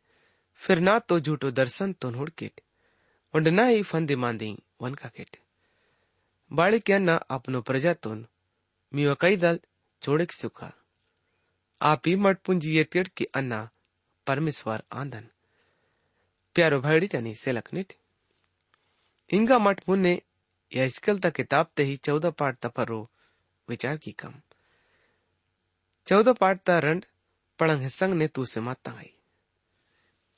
फिर 0.59 0.79
ना 0.79 0.97
तो 0.99 1.19
झूठो 1.19 1.51
दर्शन 1.51 1.93
तो 1.93 2.09
नोड 2.09 2.29
किट। 2.29 2.61
उंडे 3.33 3.51
ना 3.51 3.65
ही 3.65 3.83
फंदी 3.83 4.15
मांदी 4.15 4.51
वन 4.81 4.93
का 4.93 5.09
किट। 5.09 5.37
बाड़ी 6.51 6.79
क्या 6.79 6.99
ना 6.99 7.15
अपनो 7.29 7.61
प्रजा 7.61 7.93
तोन 7.93 8.25
मीवा 8.93 9.13
कई 9.13 9.35
दल 9.35 9.59
छोड़े 10.01 10.25
की 10.25 10.35
सुखा। 10.35 10.71
आप 11.81 12.07
ही 12.07 12.15
मट 12.15 12.37
पुंजी 12.37 12.75
ये 12.75 12.83
तिड़ 12.83 13.07
की 13.07 13.25
अन्ना 13.25 13.69
परमेश्वर 14.27 14.83
आंदन। 14.91 15.27
प्यारो 16.55 16.79
भाईडी 16.81 17.07
चनी 17.07 17.33
से 17.35 17.51
लखनिट 17.51 17.93
मठ 19.33 19.81
मुन्ने 19.89 20.21
यजकल 20.75 21.19
तक 21.19 21.31
किताब 21.31 21.67
ते 21.75 21.83
ही 21.83 21.97
चौदह 21.97 22.29
पाठ 22.29 22.57
तपरो 22.57 23.11
विचार 23.69 23.97
की 23.97 24.11
कम। 24.11 24.33
चौदह 26.07 26.33
पाठ 26.33 26.59
ता 26.59 26.79
रंड 26.79 27.05
पड़ंग 27.59 27.81
हिस्संग 27.81 28.13
ने 28.13 28.27
तू 28.27 28.45
से 28.45 28.61
माता 28.61 28.91
आई। 28.91 29.13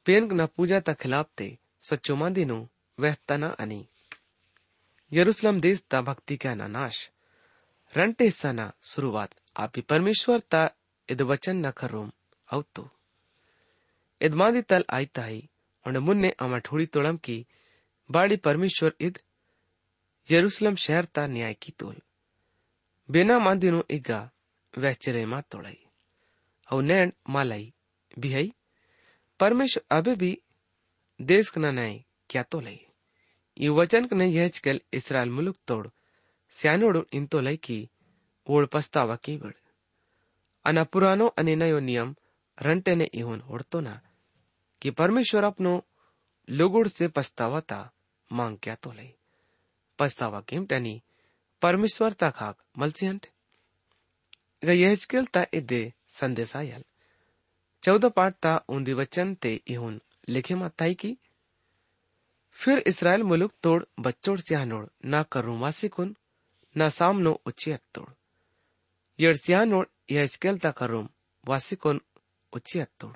पेन 0.05 0.31
न 0.31 0.45
पूजा 0.45 0.79
ता 0.79 0.93
खिलाफ 0.93 1.29
ते, 1.37 1.57
सच्चो 1.81 2.15
मांदी 2.15 2.45
नु, 2.45 2.67
वह 2.99 3.15
तना 3.27 3.47
अनी 3.47 3.87
यरूशलेम 5.13 5.61
देश 5.61 5.83
ता 5.89 6.01
भक्ति 6.01 6.37
का 6.37 6.55
ना 6.55 6.67
नाश। 6.67 7.11
रंटे 7.97 8.23
हिस्सा 8.23 8.51
ना, 8.51 8.73
शुरुआत 8.83 9.29
आपी 9.57 9.81
परमेश्वर 9.81 10.39
ता 10.39 10.71
इद 11.09 11.21
वचन 11.21 11.65
न 11.65 11.71
खरोम 11.71 12.11
औतो 12.53 12.89
इदमादी 14.21 14.61
तल 14.61 14.85
आयताई 14.89 15.49
और 15.87 15.99
मुन्ने 15.99 16.29
अमा 16.29 16.57
ठोड़ी 16.57 16.85
तोड़म 16.85 17.17
की 17.17 17.45
बाड़ी 18.11 18.37
परमेश्वर 18.37 18.93
इद 18.99 19.19
यरूशलेम 20.27 20.75
शहर 20.75 21.05
ता 21.05 21.25
न्याय 21.27 21.53
की 21.53 21.71
तोल। 21.71 21.95
बिना 23.09 23.39
मांदिनो 23.39 23.83
इगा 23.89 24.19
वैचरे 24.73 25.25
मा 25.25 25.41
तोड़ाई। 25.41 25.79
और 26.67 26.83
नैन 26.83 27.13
मालाई 27.29 27.73
बिहाई। 28.19 28.51
परमेश्वर 29.39 29.97
अबे 29.97 30.15
भी 30.15 30.37
देश 31.19 31.49
कना 31.49 31.71
न्याय 31.71 32.03
क्या 32.29 32.43
तो 32.43 32.59
लई 32.59 32.79
ये 33.57 33.69
वचन 33.69 34.05
कने 34.05 34.27
यह 34.27 34.47
चकल 34.47 34.81
इसराइल 34.93 35.29
मुलुक 35.29 35.57
तोड़ 35.67 35.87
स्यानोड़ 36.51 36.97
इन 37.13 37.25
तो 37.27 37.39
लई 37.39 37.57
की 37.57 37.79
ओड़ 38.47 38.65
पस्तावा 38.65 39.15
की 39.15 39.37
बड़। 39.37 39.53
अना 40.65 40.83
पुरानो 40.83 41.27
अने 41.27 41.55
नयो 41.55 41.79
नियम 41.79 42.15
रंटे 42.57 42.95
ने 42.95 43.05
इहोन 43.13 43.41
ओढ़तो 43.41 43.79
ना 43.79 43.99
कि 44.81 44.91
परमेश्वर 44.91 45.43
अपनो 45.43 45.73
लोगोड़ 46.47 46.87
से 46.87 47.07
पछतावा 47.07 47.61
था 47.61 47.81
मांग 48.31 48.57
क्या 48.63 48.75
तो 48.75 48.91
ले। 48.91 49.13
पछतावा 49.99 50.41
केम 50.41 50.65
टनी। 50.65 51.01
परमेश्वर 51.61 52.13
ता 52.13 52.29
खाक 52.29 52.57
मलसियंट। 52.77 53.27
यहजकेल 54.63 55.25
ता 55.25 55.45
इदे 55.53 55.93
संदेश 56.09 56.55
आयल। 56.55 56.83
चौदह 57.83 58.09
पाठ 58.09 58.33
ता 58.33 58.53
ऊंदी 58.69 58.93
वचन 58.93 59.35
ते 59.35 59.61
इहुन 59.67 60.01
लिखे 60.29 60.55
माताई 60.55 60.93
की। 60.93 61.17
फिर 62.51 62.79
इसराइल 62.87 63.23
मुलुक 63.23 63.53
तोड़ 63.63 63.83
बच्चोड़ 63.99 64.39
सियानोड़ 64.39 64.85
ना 65.05 65.23
करूँ 65.23 65.59
वासिकुन 65.59 66.15
ना 66.75 66.89
सामनो 66.89 67.41
उचियत 67.45 67.81
तोड़ 67.93 68.09
यड़ 69.19 69.35
सियानोड़ 69.35 69.85
यहजकेल 70.11 70.59
ता 70.59 70.71
करूँ 70.71 71.07
वासिकुन 71.47 72.01
उचियत 72.53 72.89
तोड़ 72.99 73.15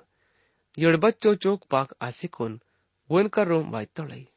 यड़ 0.78 0.98
बच्चो 0.98 1.36
चोक 1.36 1.64
पाक 1.64 1.94
आसिकुन 2.02 2.60
वन 3.10 3.28
कर 3.28 3.48
रोम 3.48 3.70
वाइतोड़ई 3.70 4.28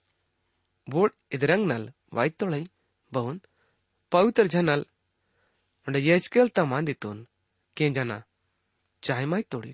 वो 0.89 1.09
इधरंग 1.35 1.67
नल 1.71 1.91
वाइतोले 2.15 2.65
बहुन 3.13 3.41
पवित्र 4.13 4.47
जनल 4.55 4.85
उन्हें 5.87 6.03
పవిత్ర 6.03 6.35
జనల్ 6.45 6.69
ఉండే 6.69 6.85
दितोन 6.89 7.19
केन 7.77 7.93
కేం 7.93 7.93
జనా 7.97 9.27
माय 9.33 9.43
तोड़ी 9.53 9.73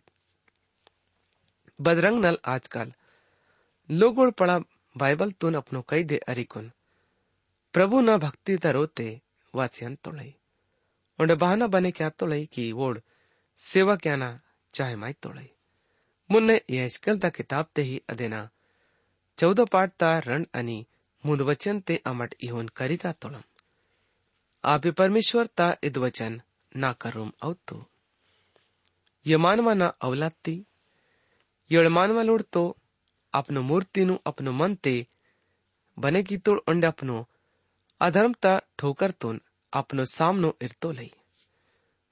बदरंग 1.78 2.18
नल 2.24 2.36
आजकल 2.52 2.92
लोगों 3.88 4.30
पढ़ा 4.40 4.56
बाइबल 4.96 5.30
तोन 5.40 5.54
अपनो 5.60 5.80
कई 5.90 6.04
दे 6.10 6.18
अरिकुन 6.32 6.70
प्रभु 7.74 8.00
ना 8.08 8.16
भक्ति 8.24 8.56
तरोते 8.64 9.08
वास्यन 9.54 9.94
तोड़ई 10.04 10.30
उन्हें 11.18 11.38
बहाना 11.38 11.66
बने 11.74 11.90
क्या 11.98 12.10
तोड़ई 12.20 12.44
कि 12.54 12.70
वोड 12.80 13.00
सेवा 13.60 13.96
क्या 14.04 14.16
ना 14.22 14.30
चाहे 14.74 14.96
माय 15.02 15.12
तोड़ई 15.24 15.48
मुन्ने 16.30 16.60
यह 16.76 16.88
स्कल 16.96 17.18
ता 17.24 17.28
किताब 17.38 17.64
ते 17.74 17.82
ही 17.88 18.00
अदेना 18.14 18.48
चौदह 19.38 19.72
पाठ 19.74 19.90
ता 20.00 20.18
रण 20.28 20.46
अनि 20.60 20.78
मुदवचन 21.26 21.80
ते 21.80 21.96
अमट 22.06 22.34
इहोन 22.42 22.68
करिता 22.68 23.12
तोड़म 23.12 23.42
आप 24.64 24.86
परमेश्वर 24.86 25.46
ता 25.46 25.76
इद 25.82 25.96
वचन 25.98 26.42
ना 26.76 26.92
करूम 26.92 27.32
मानवा 31.88 32.22
लोड़ 32.22 32.42
तो 32.42 32.62
अपनो 33.34 33.62
मूर्ति 33.62 34.04
नु 34.04 34.16
अपनो 34.26 34.52
मन 34.52 34.74
ते, 34.74 35.06
बने 35.98 36.22
की 36.22 36.36
तोड़ 36.38 36.58
अंडे 36.68 36.86
अपनो 36.86 37.26
अधर्मता 38.00 38.52
ठोकर 38.78 39.10
तुन 39.10 39.40
अपनो 39.72 40.04
सामनो 40.04 40.56
इरतो 40.62 40.90
लई। 40.92 41.10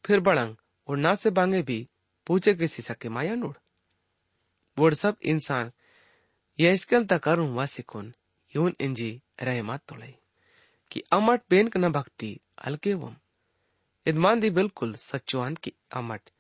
फिर 0.04 0.20
बड़ंग, 0.20 0.56
और 0.88 0.96
ना 0.96 1.14
से 1.14 1.30
बांगे 1.30 1.62
भी 1.62 1.88
पूछे 2.26 2.52
के 2.52 2.58
किसी 2.58 2.82
सके 2.82 3.08
माया 3.08 3.34
नूड़ 3.34 3.56
बोड़ 4.76 4.94
सब 4.94 5.16
इंसान, 5.22 5.72
यह 6.58 6.72
इसकल 6.72 7.04
तक 7.04 7.22
करूँ 7.22 7.48
यून 8.56 8.74
इंजी 8.80 9.10
रहे 9.42 9.62
मात 9.62 9.92
कि 10.90 11.02
अमट 11.12 11.42
बेन 11.50 11.70
न 11.76 11.88
भक्ति 11.92 12.38
अलके 12.58 12.94
वम। 12.94 13.16
इदमान 14.06 14.40
दी 14.40 14.50
बिल्कुल 14.50 14.94
सच्चुआन 14.94 15.54
की 15.54 15.72
अमट 15.94 16.30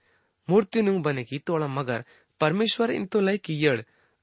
मूर्ति 0.48 0.82
नु 0.82 0.98
बने 1.02 1.24
की 1.24 1.38
तोड़ा, 1.38 1.66
मगर 1.68 2.04
परमेश्वर 2.40 2.90
इन 2.90 3.06
तो 3.06 3.20
लय 3.20 3.38
की 3.38 3.64
यड़ 3.64 3.80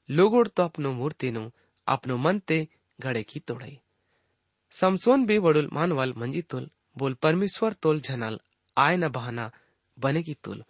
लोगोड़ 0.10 0.48
तो 0.48 0.64
अपनो 0.64 0.92
मूर्ति 0.94 1.32
नु 1.32 1.50
अपनो 1.88 2.18
मन 2.18 2.40
ते 2.40 2.68
घड़े 3.00 3.24
की 3.24 3.40
तोड़ाई 3.40 3.80
समसोन 4.74 5.26
भी 5.26 5.38
वडुल 5.38 5.70
मानवाल 5.74 6.14
मंजी 6.18 6.42
तुल, 6.42 6.70
बोल 6.98 7.14
परमेश्वर 7.14 7.74
तोल 7.74 8.02
झनल 8.02 8.40
आय 8.78 8.98
न 8.98 9.10
बहाना 9.10 9.50
बने 9.98 10.24
की 10.24 10.34
तुल। 10.44 10.64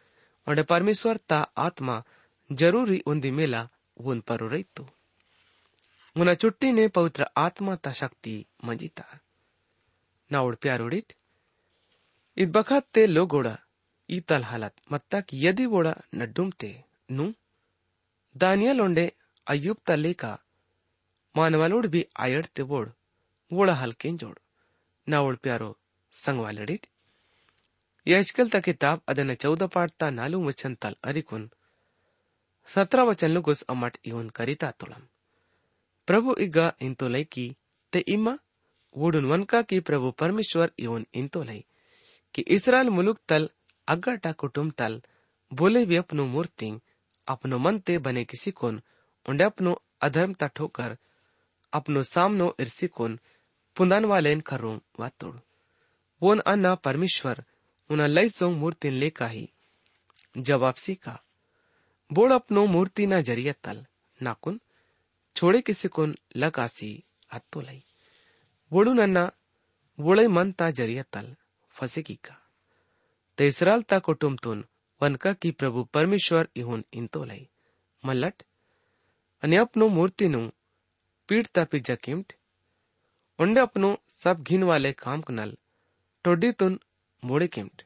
और 0.47 0.61
परमेश्वर 0.63 1.17
ता 1.29 1.39
आत्मा 1.57 2.03
ज़रूरी 2.49 2.99
उन्दी 3.05 3.31
मेला 3.31 3.67
उन 3.97 4.19
पर 4.21 4.39
रही 4.49 4.65
तो 4.75 4.87
मुना 6.19 6.33
चुट्टी 6.35 6.71
ने 6.71 6.87
पवित्र 6.95 7.25
आत्मा 7.37 7.73
ता 7.75 7.91
शक्ति 7.93 8.31
આત્મા 8.61 8.73
શક્તિ 8.75 10.31
नावड़ 10.31 10.55
प्यार 10.63 10.81
उड़ीट 10.81 11.13
इत 12.37 12.49
बखत 12.55 12.85
ते 12.93 13.05
लोगोड़ा 13.07 13.53
ई 14.09 14.19
तल 14.29 14.43
हालत 14.43 14.73
मत्ताक 14.91 15.27
यदि 15.43 15.65
वोड़ा 15.73 15.93
न 16.15 16.25
डुमते 16.35 16.71
नु 17.17 17.27
दानियल 18.35 18.77
लोंडे 18.77 19.05
अयुब 19.47 19.77
तले 19.87 20.11
का 20.23 20.31
मानवालोड 21.35 21.87
भी 21.93 22.01
आयड़ते 22.25 22.63
वोड़ 22.71 22.87
वोड़ा 23.51 23.75
हल्के 23.81 24.11
जोड़ 24.23 24.37
नावड़ 25.07 25.35
प्यारो 25.45 25.69
संगवालड़ित 26.13 26.87
याजकल 28.07 28.49
ता 28.49 28.61
किताब 28.67 29.01
अदन 29.07 29.33
चौदह 29.45 29.71
पाठ 29.77 29.95
ता 29.99 30.09
नालू 30.17 30.43
वचन 30.47 30.75
तल 30.81 30.99
अरिकुन 31.11 31.47
सत्रह 32.67 33.09
वचन 33.11 33.33
लुगुस 33.37 33.63
अमट 33.75 33.97
इवन 34.05 34.29
करिता 34.41 34.71
तोलम 34.79 35.07
इगा 36.39 36.73
इंतो 36.81 37.07
लई 37.07 37.23
की 37.31 37.45
ते 37.93 38.03
इमा 38.13 38.37
वोडुन 38.95 39.25
वनका 39.25 39.61
की 39.61 39.79
प्रभु 39.79 40.11
परमेश्वर 40.19 40.71
इवन 40.79 41.05
इंतो 41.13 41.43
लई 41.43 41.63
कि 42.35 42.41
इसराइल 42.55 42.89
मुलुक 42.89 43.19
तल 43.27 43.49
अग्गटा 43.87 44.31
कुटुम 44.31 44.69
तल 44.71 45.01
बोले 45.51 45.85
भी 45.85 45.95
अपनो 45.95 46.25
मूर्ति 46.25 46.71
अपनो 47.27 47.57
मन 47.57 47.79
ते 47.79 47.97
बने 47.97 48.23
किसी 48.25 48.51
कोन 48.51 48.81
उंडे 49.25 49.43
अपनो 49.43 49.81
अधर्मता 50.01 50.47
ठोकर 50.55 50.97
अपनो 51.73 52.01
सामनो 52.03 52.55
इर्सी 52.59 52.87
कोन 52.87 53.19
पुंदान 53.77 54.05
वालेन 54.05 54.39
करूँ 54.41 54.79
वातोड़ 54.99 55.35
वोन 56.21 56.39
अन्ना 56.45 56.73
परमेश्वर 56.83 57.43
उना 57.89 58.07
लई 58.07 58.29
सोंग 58.29 58.57
मूर्ति 58.57 58.89
ले 58.91 59.11
ही 59.21 59.47
जवाब 60.35 60.75
सीखा 60.75 61.19
बोड़ 62.09 62.31
अपनो 62.33 62.65
मूर्ति 62.67 63.05
ना 63.07 63.21
ज़रिया 63.21 63.53
तल 63.63 63.85
नाकुन 64.19 64.59
छोड़े 65.38 65.60
किसी 65.60 65.88
कोन 65.88 66.14
लगासी 66.36 66.92
हत्तो 67.34 67.60
लई 67.60 67.82
बोड़ू 68.72 68.92
नन्ना 68.92 69.24
वोड़े 69.98 70.26
मन 70.36 70.52
ता 70.58 70.70
जरिया 70.78 71.04
तल 71.12 71.34
फसे 71.74 72.02
की 72.02 72.14
का 72.24 72.36
ते 73.38 73.46
इसराल 73.46 73.82
ता 73.90 73.98
कुटुंबतून 74.06 74.64
वनका 75.00 75.32
की 75.42 75.50
प्रभु 75.60 75.84
परमेश्वर 75.94 76.48
इहुन 76.56 76.84
इंतोलाई 76.94 77.46
मल्लट 78.02 78.42
અને 79.42 79.56
अपनो 79.62 79.86
મૂર્તિનું 79.96 80.42
પીડતા 81.28 81.62
પીજા 81.70 81.94
કિમટ 82.04 82.30
उंडे 83.38 83.60
अपनो 83.60 83.88
सब 84.22 84.42
घिन 84.48 84.62
वाले 84.68 84.90
काम 85.00 85.20
कनल 85.28 85.50
टोडी 86.24 86.50
तुन 86.60 86.78
मोड़े 87.22 87.48
किमट 87.54 87.82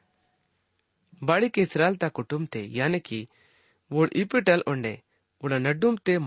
बाड़ी 1.21 1.49
के 1.55 1.61
इसराल 1.67 1.95
ता 2.01 2.09
कुटुम 2.17 2.45
थे 2.53 2.61
यानी 2.77 2.99
कि 3.07 3.19
वोड 3.91 4.13
इपिटल 4.21 4.63
उंडे 4.73 4.93
उड़ा 5.43 5.57
नड्डुम 5.65 5.97
ते 6.05 6.17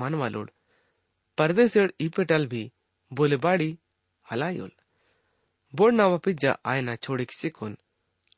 मन 1.40 1.46
वालोड 1.46 1.58
परदेसेड 1.58 1.92
इपिटल 2.00 2.48
भी 2.48 2.72
बोले 3.12 3.38
बाड़ी 3.38 3.78
हलायोल 4.26 4.72
बोड 5.76 5.94
नावा 5.94 6.18
पिज्जा 6.18 6.58
आयना 6.66 6.96
छोड़े 6.96 7.26
किसी 7.26 7.50
कोन 7.50 7.78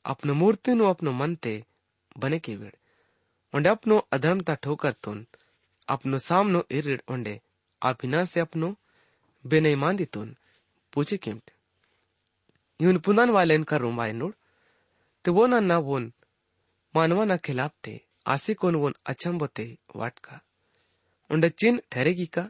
अपनो 0.05 0.33
मूर्ति 0.33 0.73
नु 0.73 0.85
अपनो 0.89 1.11
मन 1.11 1.35
ते 1.35 1.63
बने 2.19 2.39
की 2.39 2.55
वीड़ 2.55 2.75
उंडे 3.53 3.69
अपनो 3.69 3.97
अधर्मता 4.13 4.55
ठोकर 4.63 4.93
तुन 5.03 5.25
अपनो 5.87 6.17
सामनो 6.17 6.63
इरिड 6.71 7.01
उंडे 7.09 7.39
आपिना 7.81 8.25
से 8.25 8.39
अपनो 8.39 8.75
बेनईमांदी 9.45 10.05
तुन 10.05 10.35
पूछे 10.93 11.17
किमट 11.17 11.51
यून 12.81 12.97
पुनन 12.97 13.29
वाले 13.29 13.55
इनका 13.55 13.77
रूमाय 13.77 14.13
नोड 14.13 14.33
ते 15.23 15.31
वो 15.31 15.47
ना 15.47 15.59
ना 15.59 15.77
वोन 15.77 16.11
मानवा 16.95 17.25
ना 17.25 17.37
खिलाफ 17.37 17.71
थे 17.87 17.99
आसे 18.25 18.53
कोन 18.53 18.75
वोन 18.75 18.93
अचंबो 19.05 19.47
ते 19.47 19.77
वाट 19.95 20.19
का 20.19 20.39
उंडे 21.29 21.49
चिन 21.49 21.81
ठहरेगी 21.91 22.25
का 22.27 22.49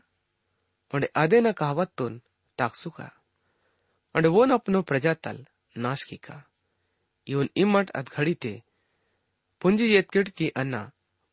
ᱚᱸᱰᱮ 0.93 1.07
ᱟᱫᱮᱱᱟ 1.13 1.51
ᱠᱟᱦᱟᱣᱟᱛ 1.53 1.89
ᱛᱩᱱ 1.97 2.13
ᱛᱟᱠᱥᱩᱠᱟ 2.59 3.07
ᱚᱸᱰᱮ 4.15 4.29
ᱣᱚᱱ 4.29 4.51
ᱟᱯᱱᱚ 4.51 4.79
ᱯᱨᱟᱡᱟᱛᱟᱞ 4.83 5.37
नाश 5.75 6.03
की 6.03 6.17
का 6.17 6.43
यून 7.27 7.49
इमट 7.57 7.89
अधघड़ी 7.89 8.33
ते 8.33 8.61
पुंजी 9.61 9.85
येतकिट 9.85 10.29
की 10.29 10.47
अन्ना 10.55 10.81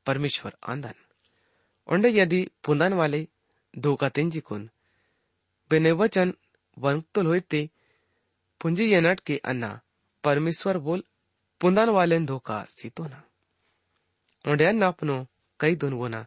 परमेश्वर 0.06 0.56
आंदन 0.62 0.94
ओंडे 1.88 2.08
यदि 2.10 2.40
पुंदन 2.64 2.92
वाले 2.92 3.26
धोका 3.74 4.08
तेंजी 4.08 4.40
कुन 4.40 4.68
बेने 5.70 5.92
वचन 5.92 6.32
हुए 6.76 7.40
ते 7.40 7.68
पुंजी 8.60 8.84
येनट 8.92 9.20
के 9.20 9.36
अन्ना 9.44 9.70
परमेश्वर 10.24 10.78
बोल 10.78 11.02
पुंदन 11.60 11.88
वाले 11.88 12.18
धोका 12.20 12.62
सीतो 12.68 13.04
ना 13.04 13.22
ओंडे 14.44 14.64
अन्ना 14.64 14.88
अपनो 14.88 15.16
कई 15.60 15.74
दुन 15.76 15.92
वोना 15.92 16.26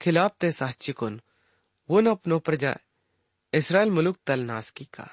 खिलाफ 0.00 0.36
ते 0.40 0.52
साहची 0.52 0.92
कुन 0.92 1.20
वो 1.88 2.00
न 2.00 2.10
अपनो 2.10 2.38
प्रजा 2.38 2.76
इसराइल 3.52 3.90
मुलुक 3.90 4.16
तल 4.26 4.40
नास 4.40 4.70
की 4.70 4.84
का। 4.84 5.08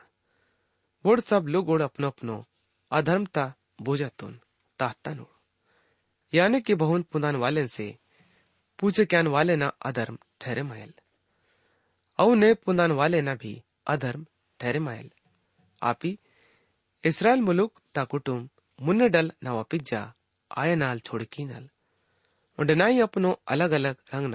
वोड 1.06 1.20
सब 1.20 1.46
लोग 1.48 1.70
ओड 1.70 1.82
अपनो 1.82 2.08
अपनो। 2.08 2.46
अधर्मता 2.92 3.46
बोजातून 3.82 4.34
ताहतानूळ 4.80 5.32
यानी 6.34 6.62
कि 6.62 6.76
बहुन 6.76 7.02
पुनान 7.12 7.36
वाले 7.36 7.68
से 7.68 7.88
पूछे 8.80 9.06
क्यान 9.06 9.28
वाले 9.28 9.56
ना 9.56 9.68
अधर्म 9.82 10.18
ठहरे 10.42 10.64
महल 10.64 10.94
औ 12.20 12.34
ने 12.36 12.54
पुनान 12.54 12.92
वाले 12.92 13.22
ना 13.22 13.36
भी 13.36 13.54
अधर्म 13.88 14.26
ठहरे 14.60 14.80
महल 14.80 15.10
आपी, 15.82 16.18
इसराइल 17.04 17.42
मुलुक 17.42 17.80
ता 17.96 18.04
कुटुम 18.06 18.50
मुन्ने 18.80 19.10
डल 19.10 19.32
ना 19.44 19.54
वापिज्जा 19.54 20.02
आय 20.52 20.76
नाल 20.76 21.00
छोड़ 21.00 21.24
की 21.24 21.46
नल। 21.46 21.70
उंडे 22.58 22.76
नाई 22.76 23.00
अपनो 23.00 23.32
अलग 23.48 23.72
अलग 23.72 23.96
रंग 24.14 24.28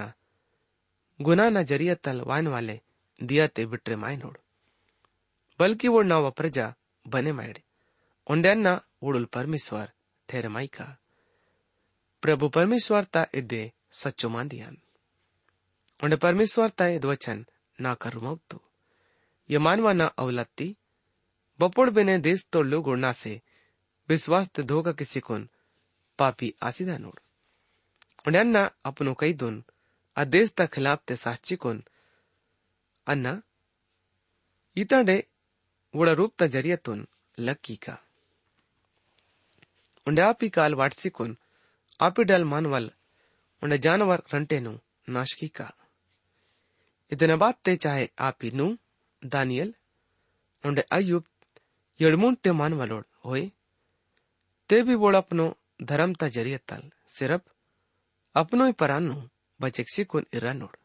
ना 1.20 1.24
गुना 1.24 1.48
ना 1.50 1.62
ज़रिया 1.62 1.94
तल 1.94 2.20
वाइन 2.20 2.46
वाले 2.46 2.80
दिया 3.22 3.46
ते 3.46 3.66
बिट्रे 3.66 3.96
माय 3.96 4.16
नोड़ 4.16 4.36
बल्कि 5.60 5.88
वो 5.88 6.02
ना 6.02 6.30
प्रजा 6.30 6.74
बने 7.08 7.32
मायड़े। 7.32 7.62
उंडेन्ना 8.26 8.80
उड़ुल 9.02 9.24
परमेश्वर 9.24 9.92
ठेर 10.28 10.48
माइका 10.48 10.98
प्रभु 12.22 12.48
परमेश्वर 12.48 13.04
ता 13.04 13.26
इदे 13.34 13.72
सच्चो 13.90 14.28
मांदियान 14.28 14.76
उंडे 16.04 16.16
परमेश्वर 16.16 16.68
ता 16.68 16.86
इद 16.86 17.04
वचन 17.04 17.46
ना 17.80 17.94
कर 17.94 18.18
मौतु 18.18 18.60
ये 19.50 19.58
मानवा 19.58 19.92
ना 19.92 20.06
अवलत्ती। 20.18 20.76
बपोड़ 21.60 21.90
बिने 21.90 22.18
देश 22.18 22.46
तो 22.52 22.62
लोग 22.62 22.86
उड़ना 22.86 23.12
से। 23.12 23.40
विश्वास 24.08 24.50
धोगा 24.60 24.92
किसी 24.92 25.20
कुन 25.20 25.48
पापी 26.18 26.54
आसीदा 26.62 26.98
नोड़ 26.98 27.18
अन्ना 28.36 28.70
अपनो 28.84 29.14
कई 29.14 29.32
दुन 29.32 29.64
आदेश 30.18 30.52
खिलाफ 30.66 30.98
ते 31.08 31.16
साहची 31.16 31.56
कोण 31.56 31.80
अन्न 33.06 33.40
इतंडे 34.76 35.26
वोडा 35.94 36.12
रूप 36.12 36.42
जरियातून 36.44 37.08
लक्की 37.38 37.76
का। 37.76 37.94
उंडे 40.06 40.22
आपी 40.22 40.48
काल 40.48 40.74
वाटसिकून 40.74 41.38
आपी 42.00 42.24
डल 42.24 42.44
मानवल 42.44 42.90
उंडे 43.62 43.78
जानवर 43.78 44.22
रंटेनु 44.34 44.72
नाशकी 45.08 45.48
का। 45.48 45.72
इतने 47.12 47.36
बात 47.36 47.54
ते 47.64 47.76
चाहे 47.76 48.10
आपी 48.18 48.50
नू, 48.50 48.76
दानियल, 49.22 49.74
उंडे 50.64 50.82
अयुब, 50.82 51.24
यड़मुन 52.00 52.34
ते 52.34 52.52
मानवलोड 52.52 53.04
होए, 53.24 53.52
ते 54.68 54.82
भी 54.82 54.94
वोड़ 54.94 55.16
अपनो 55.16 55.54
धर्म 55.82 56.14
ता 56.14 56.28
सिर्फ़ 57.08 57.42
अपनो 58.34 58.66
ही 58.66 58.72
बचेक 59.60 59.88
सिकुन 59.90 60.26
इरानोड 60.34 60.76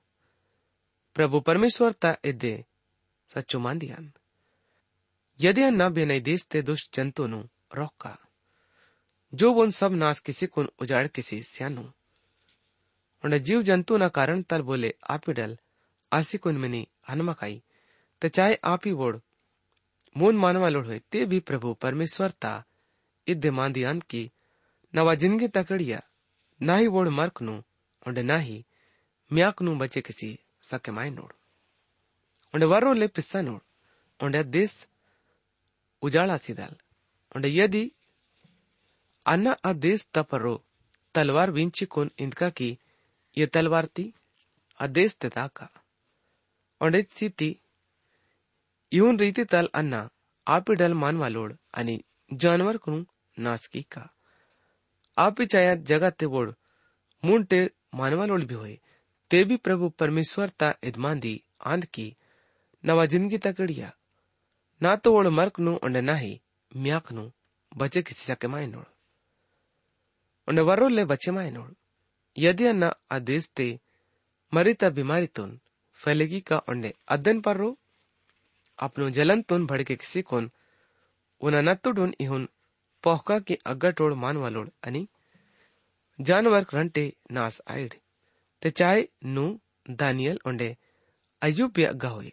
प्रभु 1.16 1.40
परमेश्वर 1.48 1.92
ता 2.04 2.16
इदे 2.26 2.54
सच्चो 3.32 3.60
मांदियान 3.60 4.12
यदि 5.40 5.70
न 5.72 5.90
बेनई 5.94 6.20
देश 6.30 6.46
ते 6.52 6.62
दुष्ट 6.70 6.96
जंतु 6.96 7.28
नु 7.34 7.42
रोका 7.76 8.18
जो 9.34 9.52
उन 9.62 9.72
सब 9.72 9.94
नाश 9.96 10.20
किसी 10.28 10.46
को 10.48 10.64
उजाड़ 10.82 11.08
किसी 11.16 11.42
स्यानु 11.44 11.84
उन्हें 13.24 13.44
जीव 13.44 13.62
जंतु 13.70 13.98
न 13.98 14.08
कारण 14.18 14.42
तल 14.50 14.62
बोले 14.70 14.94
आपिडल 15.10 15.58
आसी 16.12 16.38
कुन 16.38 16.58
मिनी 16.64 16.88
हनमकाई 17.10 17.62
ते 18.22 18.30
चाहे 18.30 18.58
आप 18.72 18.86
ही 18.86 18.92
वोड़ 19.00 19.16
मून 20.16 20.38
मानवा 20.38 20.70
लोड़ 20.70 20.86
हुए 20.86 21.00
ते 21.12 21.26
भी 21.26 21.40
प्रभु 21.50 21.74
परमेश्वर 21.82 22.32
ता 22.42 22.54
इद्दे 23.28 23.52
मांदियान 23.52 24.00
की 24.10 24.30
नवा 24.94 25.16
ज़िंदगी 25.16 25.48
तकड़िया 25.58 26.02
ना 26.62 26.76
ही 26.78 26.88
वोड़ 26.88 27.08
मर्क 27.12 27.42
नु 27.42 27.62
onde 28.06 28.24
nahi 28.24 28.58
miaknu 29.32 29.78
bache 29.78 30.02
kisi 30.02 30.30
sakemai 30.62 31.10
nod. 31.12 31.32
Onde 32.54 32.66
warro 32.66 32.94
le 32.94 33.08
pissa 33.10 33.42
nod. 33.42 33.62
Onde 34.20 34.44
des 34.46 34.74
उजाड़ा 36.02 36.38
सीधाल 36.38 36.76
और 37.36 37.46
यदि 37.48 37.84
अन्ना 39.26 39.52
आदेश 39.66 40.06
तपरो 40.14 40.56
तलवार 41.16 41.52
विंची 41.52 41.86
कोन 41.86 42.10
इंदका 42.20 42.50
की 42.50 42.78
ये 43.38 43.46
तलवार 43.48 43.86
थी 43.98 44.12
आदेश 44.80 45.16
तेता 45.22 45.48
का 45.58 45.70
और 46.82 47.02
सीती 47.12 47.56
इवन 48.92 49.20
रीति 49.20 49.44
तल 49.46 49.70
अन्ना 49.74 50.10
आप 50.48 50.72
डल 50.72 50.94
मानवा 50.94 51.28
लोड 51.28 51.54
आणि 51.74 51.98
जानवर 52.32 52.78
कडून 52.78 53.06
नासकी 53.38 53.82
का 53.92 54.08
आप 55.18 55.42
चाया 55.42 55.76
जगात 55.90 56.20
ते 56.20 56.26
वोड़ 56.26 56.50
मुंटे 57.24 57.66
टे 57.94 57.98
मानवा 57.98 58.26
लोड 58.26 58.44
भी 58.44 58.54
होए। 58.54 58.80
ते 59.30 59.44
भी 59.44 59.58
प्रभु 59.58 59.90
परमेश्वर 59.90 60.50
ता 60.50 60.76
तकड़िया 63.38 63.94
ना 64.84 64.96
तो 64.96 65.32
मर्क 65.32 65.60
नु 65.60 65.76
और 65.76 65.90
ना 65.90 66.16
ही 66.16 66.42
म्याक 66.78 67.12
नु 67.12 67.32
बचे 67.78 68.02
किसी 68.02 68.34
सके 68.34 68.48
माय 68.48 68.68
नोड़ 68.68 68.86
उन्हें 70.48 70.66
वर्रोले 70.66 71.06
बचे 71.06 71.32
माए 71.32 71.52
नोड़ 71.52 71.72
यदि 72.38 72.66
अन्ना 72.66 72.96
आदेश 73.12 73.50
ते 73.50 73.80
मरिता 74.54 74.90
बीमारी 74.90 75.28
तुन, 75.28 75.60
फैलेगी 75.94 76.42
का 76.42 76.58
उन्हें 76.58 76.94
अदन 77.08 77.42
पर 77.42 77.58
रो? 77.58 77.78
अपनो 78.80 79.10
जलन 79.10 79.42
तुन 79.42 79.66
भड़के 79.66 79.96
किसी 79.96 80.22
कोन। 80.22 80.52
उन 81.42 81.56
नत्तुडून 81.56 82.14
इहुन 82.20 82.50
पोहका 83.04 83.40
की 83.40 83.56
अग्गा 83.56 83.90
टोड़ 83.90 84.14
मान 84.14 84.38
वालोड़ 84.38 84.70
अनि 84.84 85.08
जानवर 86.20 86.66
रंटे 86.74 87.06
नास 87.32 87.62
आइड 87.68 87.94
ते 88.62 88.70
चाहे 88.72 89.08
नु 89.36 89.46
दानियल 90.02 90.40
उंडे 90.46 90.76
अयुब 91.42 91.80
अग्गा 91.88 92.10
हुए 92.10 92.32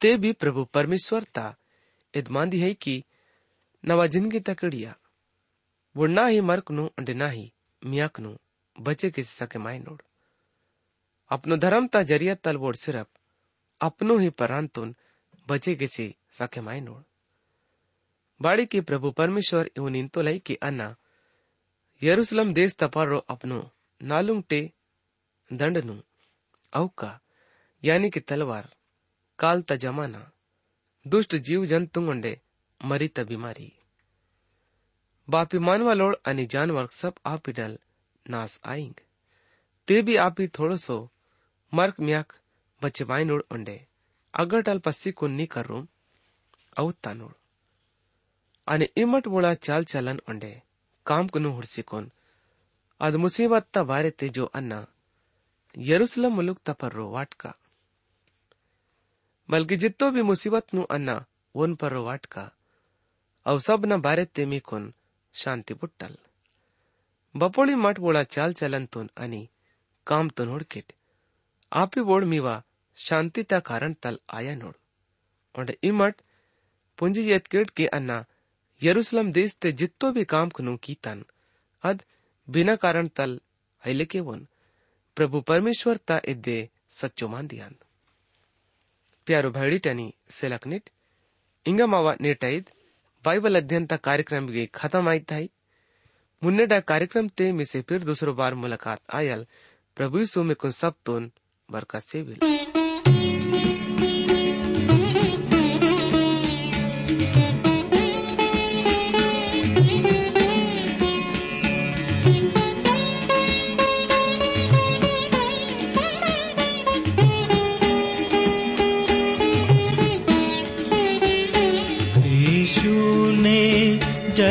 ते 0.00 0.16
भी 0.22 0.32
प्रभु 0.44 0.64
परमेश्वर 0.74 1.24
ता 1.34 1.44
इदमांदी 2.14 2.60
है 2.60 2.72
कि 2.74 3.02
नवा 3.84 4.06
ज़िंदगी 4.06 4.40
तकड़िया 4.48 4.94
वो 5.96 6.06
ना 6.06 6.26
ही 6.26 6.40
मर्कनु 6.40 6.86
अंडे 6.98 7.14
ना 7.14 7.28
ही 7.28 7.52
मियाकनु 7.82 8.36
बचे 8.76 9.10
किसी 9.10 9.36
सके 9.36 9.58
माय 9.58 9.78
नोड। 9.78 10.02
अपनो 11.30 11.56
धर्म 11.56 11.86
ता 11.86 12.02
ज़रिया 12.02 12.34
तल 12.44 12.56
वोड 12.56 12.76
सिर्फ़ 12.76 13.08
अपनो 13.80 14.16
ही 14.18 14.30
परांतुन 14.40 14.94
बचे 15.48 15.74
किसी 15.74 16.14
सके 16.38 16.60
माय 16.60 16.80
नोड। 16.80 17.02
बाड़ी 18.40 18.66
की 18.66 18.80
प्रभु 18.80 19.10
परमेश्वर 19.20 19.70
इवन 19.76 19.96
इंतो 19.96 20.22
लाई 20.22 20.38
की 20.46 20.54
अन्ना 20.62 20.94
यरूशलेम 22.02 22.52
देश 22.58 22.74
तपारो 22.82 23.18
अपनो 23.34 23.58
नालुंग 24.00 24.42
टे 24.50 24.60
दंडनु 25.50 25.94
औका 26.72 27.10
यानी 27.82 28.10
कि 28.16 28.20
तलवार 28.28 28.68
काल 29.38 29.62
ता 29.70 29.76
जमाना 29.84 30.20
दुष्ट 31.06 31.36
जीव 31.48 31.64
जंतु 31.72 32.00
मरी 32.80 33.08
ता 33.16 33.22
बीमारी 33.30 33.68
बापी 35.28 35.58
मानवालोड 35.68 36.16
आणि 36.28 36.46
जानवर 36.54 36.86
सब 37.00 37.14
आप 37.32 37.48
डल 37.58 37.76
नास 38.26 38.60
आईंग 38.74 39.00
ते 39.88 40.00
भी 40.08 40.16
आपी 40.26 40.46
थोड़ो 40.58 40.76
सो 40.84 40.98
मर्क 41.72 42.00
म्याक 42.08 42.32
बच्चे 42.82 43.04
बाइनोड 43.10 43.42
उंडे 43.54 43.78
अगर 44.34 44.60
टल 44.68 44.78
पस्सी 44.86 45.12
को 45.18 45.26
नी 45.38 45.46
कर 45.54 45.66
रूम 45.66 45.86
औतानोड 46.82 47.32
आणि 48.66 48.86
इमट 49.02 49.28
बोळा 49.32 49.54
चाल 49.66 49.84
चलन 49.92 50.18
उंडे 50.28 50.54
अद 53.00 53.14
मुसीबत 53.14 53.66
ता 53.74 53.82
बारे 53.82 54.10
ते 54.10 54.28
जो 54.28 54.44
अन्ना। 54.44 54.86
यरूशलेम 55.78 56.32
मुलुक 56.32 56.58
तपर्रो 56.66 57.10
वाटका। 57.10 57.54
बल्कि 59.50 59.76
जितो 59.76 60.10
भी 60.10 60.22
मुसीबत 60.22 60.74
नु 60.74 60.82
अन्ना 60.82 61.24
वन 61.56 61.74
पर 61.74 61.94
वाटका। 61.94 62.50
अव 63.44 63.60
सब 63.60 63.86
न 63.86 64.00
बारे 64.00 64.24
ते 64.24 64.46
मी 64.46 64.60
कोन 64.60 64.94
शांती 65.34 65.74
पुट्टल। 65.74 66.16
बपोळी 67.36 67.74
मठ 67.74 68.00
बोळा 68.00 68.22
चाल 68.22 68.52
चलंतून 68.52 69.10
आणि 69.18 69.48
काम 70.06 70.28
तो 70.28 70.44
हुडकिट। 70.44 70.92
आपी 71.72 72.00
बोड 72.00 72.24
मीवा 72.24 72.62
शांति 72.96 73.42
ता 73.42 73.60
कारण 73.60 73.92
तल 73.92 74.18
आया 74.30 74.54
नोड। 74.54 74.74
और 75.58 75.76
इमट 75.82 76.14
पुंजी 76.98 77.32
यतकेट 77.32 77.70
के 77.70 77.86
अन्ना 77.86 78.24
यरूशलेम 78.81 79.31
देश 79.31 79.55
ते 79.61 79.71
जितो 79.81 80.11
भी 80.17 80.23
काम 80.33 80.49
कनु 80.57 80.75
कीतन 80.87 81.23
अद 81.83 82.03
बिना 82.47 82.75
कारण 82.83 83.07
तल 83.19 83.39
अहिले 83.83 84.05
के 84.13 84.19
वन 84.27 84.45
प्रभु 85.17 85.41
परमेश्वर 85.51 85.97
ता 86.09 86.19
इद्दे 86.33 86.57
सच्चो 86.99 87.27
मान 87.33 87.47
दियान 87.53 87.75
प्यारो 89.27 89.49
भैडी 89.57 89.79
टनी 89.87 90.07
सेलकनिट 90.39 90.89
इंगा 91.65 91.87
मावा 91.95 92.13
नेटाइद 92.27 92.69
ಬೈಬಲ್ 93.25 93.57
ಅಧ್ಯಯನ 93.59 93.95
ಕಾರ್ಯಕ್ರಮಕ್ಕೆ 94.07 94.63
ಖತಮ್ 94.77 95.07
ಆಯ್ತಾಯಿ 95.11 95.47
ಮುನ್ನೆಡ 96.41 96.73
कार्यक्रम 96.91 97.25
ते 97.37 97.45
में 97.57 97.65
से 97.71 97.79
फिर 97.89 97.99
दूसरो 98.09 98.31
बार 98.39 98.53
मुलाकात 98.61 98.99
आयल 99.17 99.41
प्रभु 99.97 100.21
यीशु 100.21 100.43
में 100.49 100.55
कुन 100.61 100.71
सब 100.79 100.95
तोन 101.07 101.29
बरकत 101.69 102.03
से 102.11 102.21
भी 102.27 102.35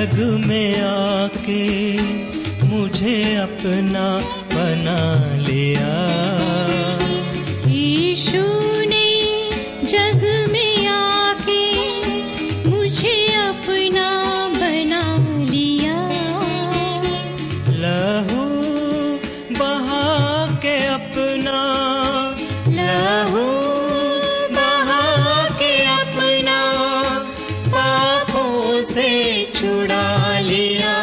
जग 0.06 0.20
में 0.48 0.82
आके 0.82 1.64
मुझे 2.64 3.18
अपना 3.36 4.06
बना 4.54 5.00
लिया। 5.38 5.94
यीशु 7.68 8.44
ने 8.86 9.08
जग 9.84 10.22
में 10.52 10.88
आके 10.88 11.64
मुझे 12.70 13.16
अपना 13.36 14.08
बना 14.58 15.04
लिया। 15.50 15.98
लहू 17.82 18.46
बहा 19.60 20.06
के 20.62 20.78
अपना 20.88 21.60
लहू 22.78 23.48
बहा 24.54 25.04
के 25.60 25.74
अपना 25.98 26.60
पापों 27.68 28.84
से 28.94 29.25
छुड़ा 29.54 30.40
लिया 30.40 30.95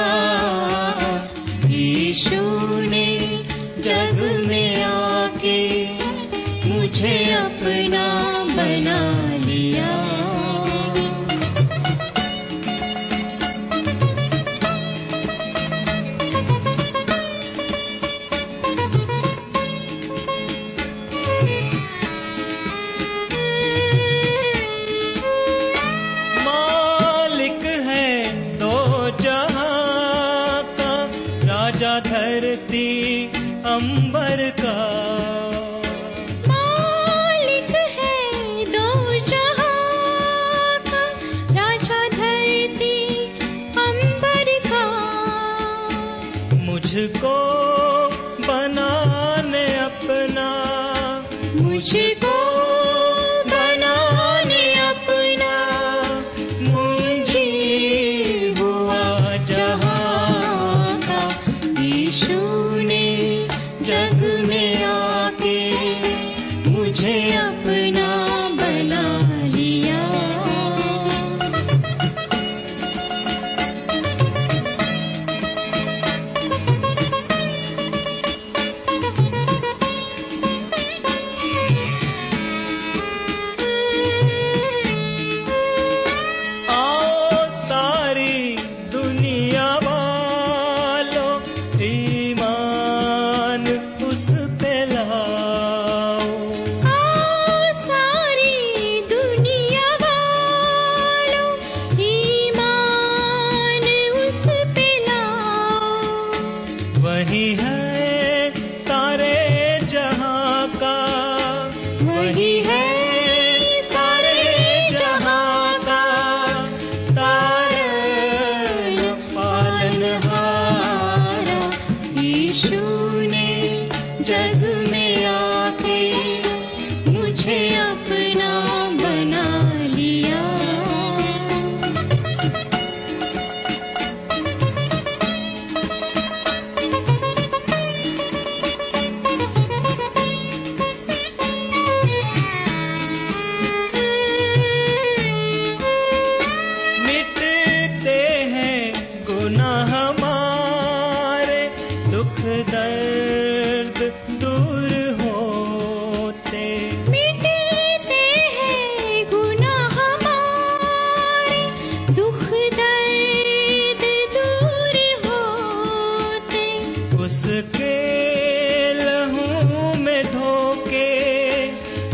वही 112.13 112.51
है 112.63 112.92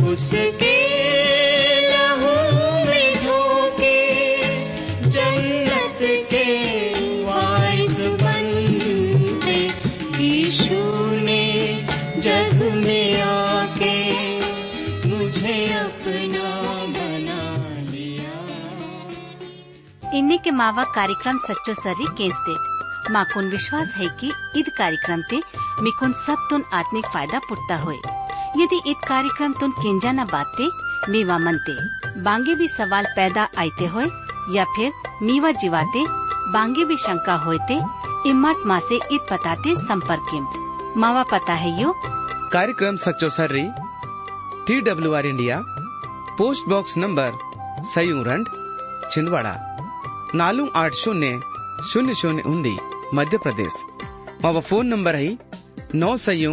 उसके 0.09 0.79
इन्हीं 20.15 20.39
के 20.39 20.51
मावा 20.51 20.85
कार्यक्रम 20.85 21.37
सच्चो 21.37 21.75
सरी 21.75 22.05
केस 22.05 22.35
दे। 22.49 22.55
माकुन 23.13 23.51
विश्वास 23.51 23.95
है 23.97 24.09
कि 24.21 24.33
ईद 24.57 24.69
कार्यक्रम 24.79 25.23
ते 25.31 25.37
मिकुन 25.83 26.13
सब 26.13 26.47
तुन 26.51 26.65
आत्मिक 26.73 27.07
फ़ायदा 27.07 27.39
पुटता 27.39 27.77
हुए। 27.77 28.28
यदि 28.59 28.81
इत 28.87 28.97
कार्यक्रम 29.09 29.53
तुम 29.53 29.71
केंजा 29.73 30.13
न 30.13 30.25
बाते, 30.25 30.69
मीवा 31.13 31.39
मनते, 31.39 31.75
बांगे 32.23 32.55
भी 32.55 32.69
सवाल 32.69 33.07
पैदा 33.17 33.43
आते 33.59 33.87
हो 33.87 34.01
या 34.55 34.65
फिर 34.77 34.93
मीवा 35.23 35.51
जीवाते, 35.53 36.05
बांगे 36.53 36.85
भी 36.85 36.97
शंका 36.97 37.35
होते 37.37 37.81
इम्मत 38.27 38.63
माँ 38.67 38.81
से 38.81 38.97
इत 39.13 39.27
पताते 39.31 39.75
संपर्क 39.77 40.95
मावा 40.97 41.23
पता 41.23 41.55
है 41.55 41.81
यो? 41.83 41.93
कार्यक्रम 42.53 42.97
सचो 42.97 43.29
सर्री 43.31 43.67
T 44.67 44.81
W 44.81 45.13
R 45.15 45.27
India, 45.27 45.61
post 46.39 46.69
box 46.69 46.97
number 46.99 47.39
सयूरण 47.85 48.45
Chhindwara, 49.13 49.55
नालू 50.35 50.69
आठ 50.77 50.95
शून्य 50.95 51.41
शून्य 51.91 52.15
शून्य 52.15 52.43
उन्दी, 52.47 52.77
मध्य 53.15 53.39
प्रदेश। 53.39 53.85
मावा 54.45 54.61
फ़ोन 54.61 54.87
नंबर 54.87 55.17
है 55.17 55.37
नौ 55.95 56.17
सयू 56.17 56.53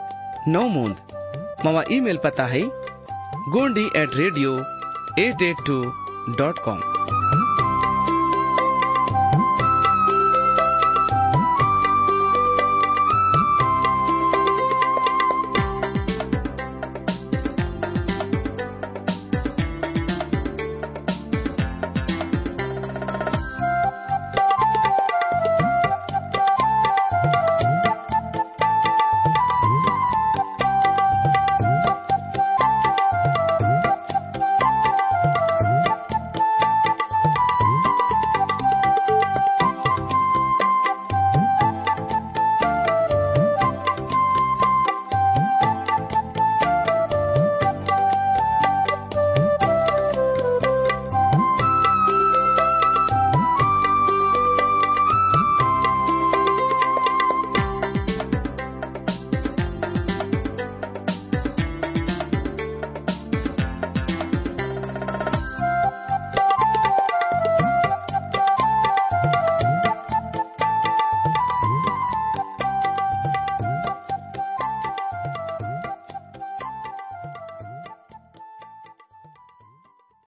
नौ 0.47 0.61
मूंद। 0.67 0.95
मावा 1.65 1.83
ईमेल 1.91 2.17
पता 2.17 2.45
है 2.45 2.61
Gondi 3.53 3.83
at 3.95 4.15
radio 4.15 4.57
at 5.19 5.41
at 5.43 5.55
two 5.67 5.81
dot 6.37 6.59
com 6.59 6.79